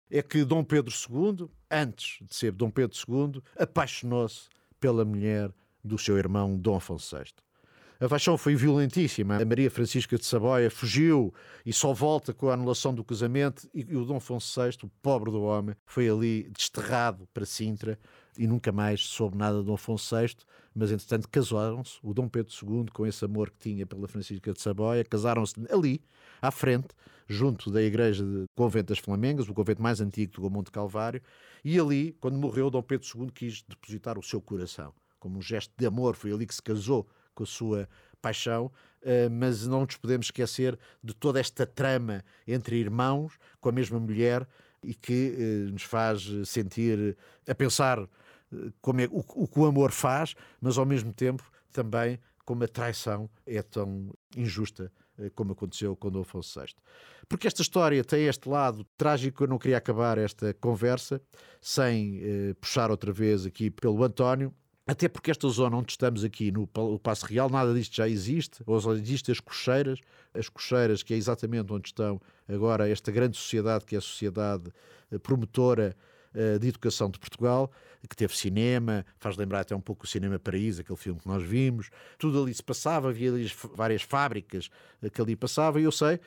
É 0.09 0.21
que 0.21 0.45
Dom 0.45 0.63
Pedro 0.63 0.93
II, 0.93 1.49
antes 1.69 2.25
de 2.25 2.33
ser 2.33 2.53
Dom 2.53 2.71
Pedro 2.71 2.97
II, 2.97 3.41
apaixonou-se 3.57 4.47
pela 4.79 5.05
mulher 5.05 5.51
do 5.83 5.97
seu 5.97 6.17
irmão 6.17 6.57
Dom 6.57 6.75
Afonso 6.75 7.17
VI. 7.17 7.31
A 7.99 8.07
paixão 8.07 8.37
foi 8.37 8.55
violentíssima. 8.55 9.35
A 9.41 9.45
Maria 9.45 9.69
Francisca 9.69 10.17
de 10.17 10.23
Saboia 10.23 10.71
fugiu 10.71 11.33
e 11.65 11.73
só 11.73 11.91
volta 11.91 12.33
com 12.33 12.49
a 12.49 12.53
anulação 12.53 12.93
do 12.93 13.03
casamento. 13.03 13.69
E 13.73 13.83
o 13.93 14.05
Dom 14.05 14.15
Afonso 14.15 14.61
VI, 14.61 14.77
o 14.83 14.89
pobre 15.01 15.29
do 15.29 15.41
homem, 15.41 15.75
foi 15.85 16.09
ali 16.09 16.49
desterrado 16.49 17.27
para 17.33 17.45
Sintra. 17.45 17.99
e 18.37 18.47
nunca 18.47 18.71
mais 18.71 19.01
soube 19.01 19.37
nada 19.37 19.59
de 19.59 19.65
Dom 19.65 19.73
Afonso 19.73 20.15
VI, 20.15 20.33
mas 20.73 20.91
entretanto 20.91 21.27
casaram-se, 21.27 21.99
o 22.01 22.13
Dom 22.13 22.29
Pedro 22.29 22.53
II, 22.63 22.85
com 22.93 23.05
esse 23.05 23.25
amor 23.25 23.49
que 23.49 23.57
tinha 23.59 23.85
pela 23.85 24.07
Francisca 24.07 24.53
de 24.53 24.61
Saboia, 24.61 25.03
casaram-se 25.03 25.55
ali, 25.69 26.01
à 26.41 26.51
frente, 26.51 26.87
junto 27.29 27.69
da 27.69 27.81
igreja 27.81 28.25
de 28.25 28.45
Convento 28.55 28.87
das 28.87 28.97
Flamengas, 28.97 29.47
o 29.47 29.53
convento 29.53 29.81
mais 29.83 30.01
antigo 30.01 30.41
do 30.41 30.49
Monte 30.49 30.71
Calvário, 30.71 31.21
e 31.63 31.79
ali, 31.79 32.17
quando 32.19 32.39
morreu, 32.39 32.71
Dom 32.71 32.81
Pedro 32.81 33.07
II 33.15 33.29
quis 33.31 33.61
depositar 33.61 34.17
o 34.17 34.23
seu 34.23 34.41
coração, 34.41 34.91
como 35.19 35.37
um 35.37 35.41
gesto 35.41 35.71
de 35.77 35.85
amor, 35.85 36.15
foi 36.15 36.33
ali 36.33 36.47
que 36.47 36.55
se 36.55 36.63
casou 36.63 37.07
com 37.35 37.43
a 37.43 37.45
sua 37.45 37.87
paixão, 38.19 38.71
eh, 39.03 39.29
mas 39.29 39.67
não 39.67 39.81
nos 39.81 39.95
podemos 39.95 40.25
esquecer 40.25 40.77
de 41.03 41.13
toda 41.13 41.39
esta 41.39 41.67
trama 41.67 42.23
entre 42.47 42.77
irmãos, 42.77 43.37
com 43.61 43.69
a 43.69 43.71
mesma 43.71 43.99
mulher, 43.99 44.47
e 44.83 44.95
que 44.95 45.35
eh, 45.37 45.71
nos 45.71 45.83
faz 45.83 46.27
sentir, 46.45 47.15
a 47.47 47.53
pensar 47.53 47.99
eh, 47.99 48.71
como 48.81 49.01
é, 49.01 49.05
o, 49.05 49.19
o 49.19 49.47
que 49.47 49.59
o 49.59 49.65
amor 49.65 49.91
faz, 49.91 50.33
mas 50.59 50.79
ao 50.79 50.85
mesmo 50.85 51.13
tempo 51.13 51.43
também 51.71 52.19
como 52.43 52.63
a 52.63 52.67
traição 52.67 53.29
é 53.45 53.61
tão 53.61 54.11
injusta 54.35 54.91
como 55.35 55.53
aconteceu 55.53 55.95
com 55.95 56.09
Dom 56.09 56.21
Afonso 56.21 56.59
VI. 56.59 56.73
Porque 57.27 57.47
esta 57.47 57.61
história 57.61 58.03
tem 58.03 58.25
este 58.25 58.47
lado 58.47 58.85
trágico, 58.97 59.43
eu 59.43 59.47
não 59.47 59.57
queria 59.57 59.77
acabar 59.77 60.17
esta 60.17 60.53
conversa 60.55 61.21
sem 61.61 62.19
eh, 62.21 62.53
puxar 62.59 62.89
outra 62.91 63.11
vez 63.11 63.45
aqui 63.45 63.69
pelo 63.69 64.03
António, 64.03 64.53
até 64.89 65.07
porque 65.07 65.29
esta 65.29 65.47
zona 65.49 65.77
onde 65.77 65.91
estamos 65.91 66.23
aqui, 66.23 66.51
no 66.51 66.67
Passo 66.97 67.27
Real, 67.27 67.47
nada 67.47 67.71
disto 67.75 67.95
já 67.95 68.09
existe, 68.09 68.63
ou 68.65 68.81
só 68.81 68.93
existem 68.93 69.31
as 69.31 69.39
cocheiras, 69.39 69.99
as 70.33 70.49
cocheiras 70.49 71.03
que 71.03 71.13
é 71.13 71.17
exatamente 71.17 71.71
onde 71.71 71.89
estão 71.89 72.19
agora 72.47 72.89
esta 72.89 73.11
grande 73.11 73.37
sociedade, 73.37 73.85
que 73.85 73.93
é 73.93 73.99
a 73.99 74.01
Sociedade 74.01 74.71
eh, 75.11 75.19
Promotora 75.19 75.95
eh, 75.95 76.08
de 76.59 76.67
Educação 76.67 77.09
de 77.09 77.19
Portugal, 77.19 77.71
que 78.07 78.15
teve 78.15 78.35
cinema, 78.37 79.05
faz 79.17 79.35
lembrar 79.35 79.61
até 79.61 79.75
um 79.75 79.81
pouco 79.81 80.05
o 80.05 80.07
Cinema 80.07 80.39
Paraíso, 80.39 80.81
aquele 80.81 80.97
filme 80.97 81.19
que 81.19 81.27
nós 81.27 81.43
vimos, 81.43 81.89
tudo 82.17 82.41
ali 82.41 82.53
se 82.53 82.63
passava, 82.63 83.09
havia 83.09 83.31
ali 83.31 83.51
várias 83.75 84.01
fábricas 84.01 84.69
eh, 85.01 85.09
que 85.09 85.21
ali 85.21 85.35
passavam, 85.35 85.81
e 85.81 85.83
eu 85.83 85.91
sei 85.91 86.19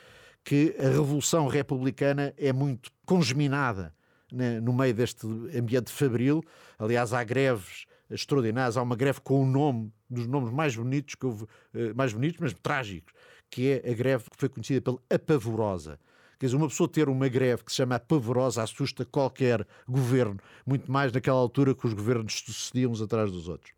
que 0.44 0.74
a 0.78 0.88
Revolução 0.88 1.46
Republicana 1.46 2.34
é 2.36 2.52
muito 2.52 2.90
congeminada 3.06 3.94
né, 4.30 4.60
no 4.60 4.72
meio 4.72 4.92
deste 4.92 5.26
ambiente 5.56 5.90
fabril, 5.90 6.42
aliás 6.78 7.12
há 7.12 7.22
greves 7.22 7.86
extraordinárias. 8.10 8.76
Há 8.76 8.82
uma 8.82 8.96
greve 8.96 9.20
com 9.20 9.42
um 9.42 9.46
nome, 9.46 9.92
dos 10.08 10.26
nomes 10.26 10.52
mais 10.52 10.76
bonitos, 10.76 11.14
que 11.14 11.26
houve, 11.26 11.46
eh, 11.74 11.92
mais 11.94 12.12
bonitos, 12.12 12.38
mas 12.40 12.52
trágicos, 12.54 13.12
que 13.50 13.68
é 13.70 13.90
a 13.90 13.94
greve 13.94 14.24
que 14.24 14.36
foi 14.36 14.48
conhecida 14.48 14.80
pela 14.80 14.98
Apavorosa. 15.08 15.98
Quer 16.42 16.46
dizer, 16.46 16.56
uma 16.56 16.66
pessoa 16.66 16.88
ter 16.88 17.08
uma 17.08 17.28
greve 17.28 17.62
que 17.62 17.70
se 17.70 17.76
chama 17.76 17.94
apavorosa 17.94 18.64
assusta 18.64 19.04
qualquer 19.04 19.64
governo, 19.86 20.40
muito 20.66 20.90
mais 20.90 21.12
naquela 21.12 21.38
altura 21.38 21.72
que 21.72 21.86
os 21.86 21.94
governos 21.94 22.42
sucediam 22.44 22.90
uns 22.90 23.00
atrás 23.00 23.30
dos 23.30 23.46
outros. 23.46 23.72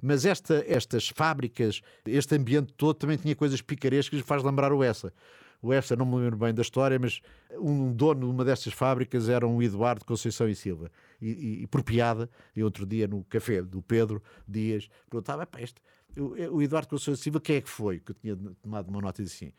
Mas 0.00 0.24
esta, 0.24 0.64
estas 0.66 1.10
fábricas, 1.10 1.82
este 2.06 2.34
ambiente 2.34 2.72
todo 2.72 2.94
também 2.94 3.18
tinha 3.18 3.36
coisas 3.36 3.60
picarescas 3.60 4.22
que 4.22 4.26
faz 4.26 4.42
lembrar 4.42 4.72
o 4.72 4.82
Essa 4.82 5.12
o 5.60 5.70
EFSA, 5.70 5.96
não 5.96 6.06
me 6.06 6.16
lembro 6.16 6.38
bem 6.38 6.54
da 6.54 6.62
história, 6.62 6.98
mas 6.98 7.20
um 7.58 7.92
dono 7.92 8.20
de 8.20 8.26
uma 8.26 8.42
destas 8.42 8.72
fábricas 8.72 9.28
era 9.28 9.46
um 9.46 9.60
Eduardo 9.60 10.02
Conceição 10.02 10.48
e 10.48 10.54
Silva. 10.54 10.90
E, 11.20 11.28
e, 11.28 11.62
e 11.64 11.66
por 11.66 11.82
piada, 11.82 12.30
e 12.56 12.62
outro 12.62 12.86
dia 12.86 13.06
no 13.06 13.22
café 13.24 13.60
do 13.60 13.82
Pedro 13.82 14.22
Dias, 14.46 14.88
perguntava: 15.10 15.46
este, 15.58 15.82
o, 16.16 16.62
Eduardo 16.62 16.88
Conceição 16.88 17.12
e 17.12 17.16
Silva, 17.18 17.38
quem 17.38 17.56
é 17.56 17.60
que 17.60 17.68
foi? 17.68 18.00
Que 18.00 18.12
eu 18.12 18.14
tinha 18.14 18.34
tomado 18.62 18.88
uma 18.88 19.02
nota 19.02 19.20
e 19.20 19.24
disse 19.26 19.44
assim. 19.44 19.52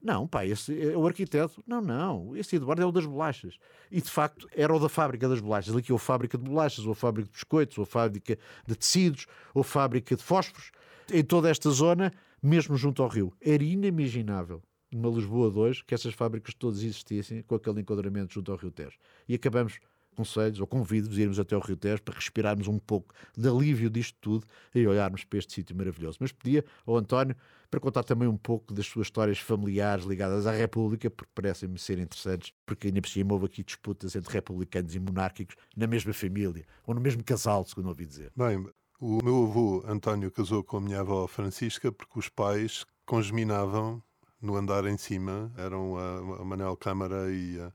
Não, 0.00 0.28
pá, 0.28 0.46
esse 0.46 0.80
é 0.80 0.96
o 0.96 1.06
arquiteto. 1.06 1.62
Não, 1.66 1.80
não, 1.80 2.36
esse 2.36 2.56
Eduardo 2.56 2.82
é 2.82 2.86
o 2.86 2.92
das 2.92 3.04
bolachas. 3.04 3.58
E 3.90 4.00
de 4.00 4.08
facto 4.10 4.48
era 4.54 4.72
o 4.74 4.78
da 4.78 4.88
fábrica 4.88 5.28
das 5.28 5.40
bolachas. 5.40 5.74
Ali 5.74 5.82
que 5.82 5.92
a 5.92 5.98
fábrica 5.98 6.38
de 6.38 6.44
bolachas, 6.44 6.86
ou 6.86 6.92
a 6.92 6.94
fábrica 6.94 7.26
de 7.26 7.32
biscoitos, 7.32 7.78
ou 7.78 7.82
a 7.82 7.86
fábrica 7.86 8.38
de 8.66 8.76
tecidos, 8.76 9.26
ou 9.52 9.62
a 9.62 9.64
fábrica 9.64 10.14
de 10.14 10.22
fósforos. 10.22 10.70
Em 11.12 11.24
toda 11.24 11.50
esta 11.50 11.70
zona, 11.70 12.12
mesmo 12.42 12.76
junto 12.76 13.02
ao 13.02 13.08
rio. 13.08 13.32
Era 13.40 13.64
inimaginável 13.64 14.62
numa 14.90 15.10
Lisboa 15.10 15.50
2 15.50 15.82
que 15.82 15.94
essas 15.94 16.14
fábricas 16.14 16.54
todas 16.54 16.82
existissem 16.82 17.42
com 17.42 17.54
aquele 17.54 17.80
enquadramento 17.80 18.32
junto 18.32 18.52
ao 18.52 18.58
Rio 18.58 18.70
Tejo. 18.70 18.98
E 19.28 19.34
acabamos 19.34 19.78
conselhos 20.18 20.58
ou 20.58 20.66
convido-vos 20.66 21.16
a 21.16 21.20
irmos 21.20 21.38
até 21.38 21.54
ao 21.54 21.60
Rio 21.60 21.76
Tejo 21.76 22.02
para 22.02 22.16
respirarmos 22.16 22.66
um 22.66 22.78
pouco 22.78 23.14
de 23.36 23.48
alívio 23.48 23.88
disto 23.88 24.16
tudo 24.20 24.44
e 24.74 24.84
olharmos 24.84 25.22
para 25.22 25.38
este 25.38 25.52
sítio 25.52 25.76
maravilhoso. 25.76 26.18
Mas 26.20 26.32
pedia 26.32 26.64
ao 26.84 26.96
António 26.96 27.36
para 27.70 27.78
contar 27.78 28.02
também 28.02 28.26
um 28.26 28.36
pouco 28.36 28.74
das 28.74 28.86
suas 28.86 29.06
histórias 29.06 29.38
familiares 29.38 30.04
ligadas 30.04 30.46
à 30.46 30.52
República, 30.52 31.08
porque 31.08 31.30
parecem-me 31.34 31.78
ser 31.78 31.98
interessantes, 31.98 32.52
porque 32.66 32.88
ainda 32.88 33.00
por 33.00 33.08
cima 33.08 33.32
houve 33.32 33.46
aqui 33.46 33.62
disputas 33.62 34.16
entre 34.16 34.32
republicanos 34.32 34.94
e 34.94 34.98
monárquicos 34.98 35.54
na 35.76 35.86
mesma 35.86 36.12
família, 36.12 36.64
ou 36.86 36.94
no 36.94 37.00
mesmo 37.00 37.22
casal, 37.22 37.64
segundo 37.64 37.88
ouvi 37.88 38.06
dizer. 38.06 38.32
Bem, 38.34 38.66
o 38.98 39.22
meu 39.22 39.44
avô 39.44 39.84
António 39.86 40.30
casou 40.30 40.64
com 40.64 40.78
a 40.78 40.80
minha 40.80 41.00
avó 41.00 41.28
Francisca 41.28 41.92
porque 41.92 42.18
os 42.18 42.28
pais 42.28 42.84
congeminavam 43.06 44.02
no 44.40 44.56
andar 44.56 44.86
em 44.86 44.96
cima 44.96 45.52
eram 45.56 45.96
a, 45.96 46.44
Manel 46.44 46.76
Câmara 46.76 47.30
e 47.30 47.60
a 47.60 47.72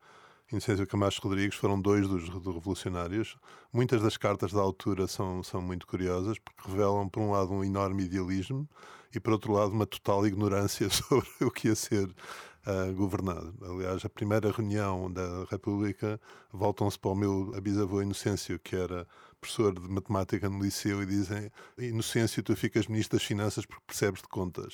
Inocêncio 0.54 0.86
Camacho 0.86 1.20
Rodrigues, 1.22 1.56
foram 1.56 1.82
dois 1.82 2.08
dos 2.08 2.30
revolucionários. 2.30 3.36
Muitas 3.72 4.02
das 4.02 4.18
cartas 4.18 4.54
da 4.54 4.62
altura 4.62 5.08
são, 5.08 5.42
são 5.42 5.62
muito 5.62 5.88
curiosas, 5.88 6.38
porque 6.38 6.70
revelam, 6.70 7.10
por 7.10 7.22
um 7.22 7.32
lado, 7.32 7.52
um 7.52 7.64
enorme 7.64 8.04
idealismo 8.04 8.70
e, 9.14 9.20
por 9.20 9.34
outro 9.34 9.52
lado, 9.54 9.72
uma 9.72 9.88
total 9.88 10.28
ignorância 10.28 10.88
sobre 10.94 11.28
o 11.42 11.50
que 11.50 11.70
ia 11.70 11.76
ser 11.76 12.08
uh, 12.08 12.94
governado. 12.94 13.54
Aliás, 13.64 14.06
a 14.06 14.10
primeira 14.10 14.52
reunião 14.52 15.12
da 15.12 15.46
República 15.50 16.22
voltam-se 16.52 17.00
para 17.00 17.12
o 17.12 17.16
meu 17.16 17.52
bisavô 17.60 18.02
Inocêncio, 18.02 18.60
que 18.60 18.76
era 18.76 19.08
professor 19.42 19.74
de 19.74 19.90
matemática 19.90 20.48
no 20.50 20.64
liceu, 20.64 21.02
e 21.02 21.06
dizem: 21.08 21.52
Inocêncio, 21.80 22.44
tu 22.44 22.56
ficas 22.56 22.88
ministro 22.88 23.18
das 23.18 23.26
Finanças 23.26 23.66
porque 23.66 23.84
percebes 23.88 24.22
de 24.22 24.28
contas. 24.28 24.72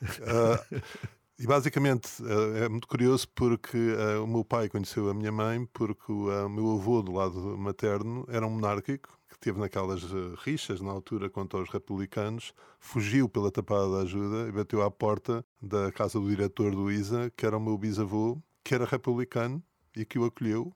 uh, 0.00 0.82
E 1.40 1.46
basicamente 1.46 2.06
eh, 2.22 2.66
é 2.66 2.68
muito 2.68 2.86
curioso 2.86 3.26
porque 3.34 3.74
uh, 3.78 4.22
o 4.22 4.26
meu 4.26 4.44
pai 4.44 4.68
conheceu 4.68 5.08
a 5.08 5.14
minha 5.14 5.32
mãe 5.32 5.64
porque 5.72 6.12
o 6.12 6.28
uh, 6.28 6.50
meu 6.50 6.72
avô 6.72 7.00
do 7.00 7.12
lado 7.12 7.56
materno 7.56 8.26
era 8.28 8.46
um 8.46 8.50
monárquico 8.50 9.18
que 9.26 9.38
teve 9.38 9.58
naquelas 9.58 10.02
rixas 10.44 10.82
na 10.82 10.90
altura 10.90 11.30
contra 11.30 11.58
os 11.58 11.70
republicanos, 11.70 12.52
fugiu 12.78 13.26
pela 13.26 13.50
tapada 13.50 13.90
da 13.90 13.98
ajuda 14.02 14.48
e 14.50 14.52
bateu 14.52 14.82
à 14.82 14.90
porta 14.90 15.42
da 15.62 15.90
casa 15.90 16.20
do 16.20 16.28
diretor 16.28 16.74
do 16.74 16.90
ISA, 16.90 17.32
que 17.34 17.46
era 17.46 17.56
o 17.56 17.60
meu 17.60 17.78
bisavô, 17.78 18.36
que 18.62 18.74
era 18.74 18.84
republicano 18.84 19.62
e 19.96 20.04
que 20.04 20.18
o 20.18 20.26
acolheu. 20.26 20.74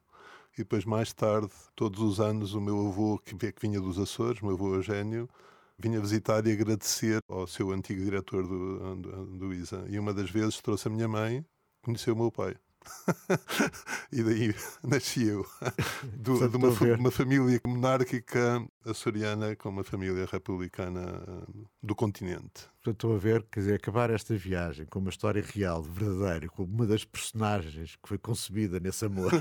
E 0.53 0.63
depois, 0.63 0.83
mais 0.83 1.13
tarde, 1.13 1.51
todos 1.75 2.01
os 2.01 2.19
anos, 2.19 2.55
o 2.55 2.61
meu 2.61 2.87
avô, 2.87 3.19
que 3.19 3.35
vinha 3.61 3.79
dos 3.79 3.99
Açores, 3.99 4.41
o 4.41 4.45
meu 4.47 4.55
avô 4.55 4.73
Eugênio, 4.73 5.29
vinha 5.77 5.99
visitar 6.01 6.45
e 6.47 6.51
agradecer 6.51 7.19
ao 7.29 7.47
seu 7.47 7.71
antigo 7.71 8.01
diretor 8.03 8.47
do, 8.47 8.95
do, 8.95 9.25
do 9.37 9.53
ISA. 9.53 9.85
E 9.89 9.99
uma 9.99 10.13
das 10.13 10.29
vezes 10.29 10.61
trouxe 10.61 10.87
a 10.87 10.91
minha 10.91 11.07
mãe, 11.07 11.45
conheceu 11.83 12.13
o 12.13 12.17
meu 12.17 12.31
pai. 12.31 12.55
e 14.11 14.23
daí 14.23 14.55
nasci 14.83 15.27
eu, 15.27 15.45
do, 16.13 16.47
de 16.47 16.57
uma, 16.57 16.69
uma, 16.97 17.11
família 17.11 17.59
monárquica 17.65 18.65
açoriana 18.85 19.55
com 19.55 19.69
uma 19.69 19.83
família 19.83 20.27
republicana 20.31 21.23
uh, 21.27 21.67
do 21.81 21.95
continente. 21.95 22.67
Portanto, 22.83 22.93
estou 22.93 23.15
a 23.15 23.17
ver, 23.17 23.43
quer 23.51 23.59
dizer, 23.61 23.73
acabar 23.75 24.09
esta 24.09 24.35
viagem 24.35 24.85
com 24.85 24.99
uma 24.99 25.09
história 25.09 25.43
real, 25.43 25.81
verdadeira, 25.81 26.47
com 26.47 26.63
uma 26.63 26.85
das 26.85 27.03
personagens 27.03 27.95
que 27.95 28.07
foi 28.07 28.17
concebida 28.17 28.79
nesse 28.79 29.05
amor, 29.05 29.31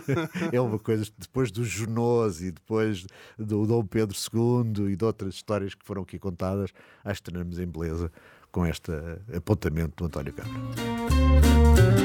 é 0.51 0.61
uma 0.61 0.79
coisa, 0.79 1.05
depois 1.19 1.51
do 1.51 1.63
Junós 1.63 2.41
e 2.41 2.51
depois 2.51 3.07
do 3.39 3.67
Dom 3.67 3.85
Pedro 3.85 4.17
II 4.17 4.93
e 4.93 4.97
de 4.97 5.05
outras 5.05 5.35
histórias 5.35 5.75
que 5.75 5.85
foram 5.85 6.03
aqui 6.03 6.19
contadas, 6.19 6.71
acho 7.05 7.23
que 7.23 7.31
teremos 7.31 7.59
em 7.59 7.67
beleza 7.67 8.11
com 8.51 8.65
este 8.65 8.93
apontamento 9.37 9.95
do 9.97 10.07
António 10.07 10.33
Câmara. 10.33 12.04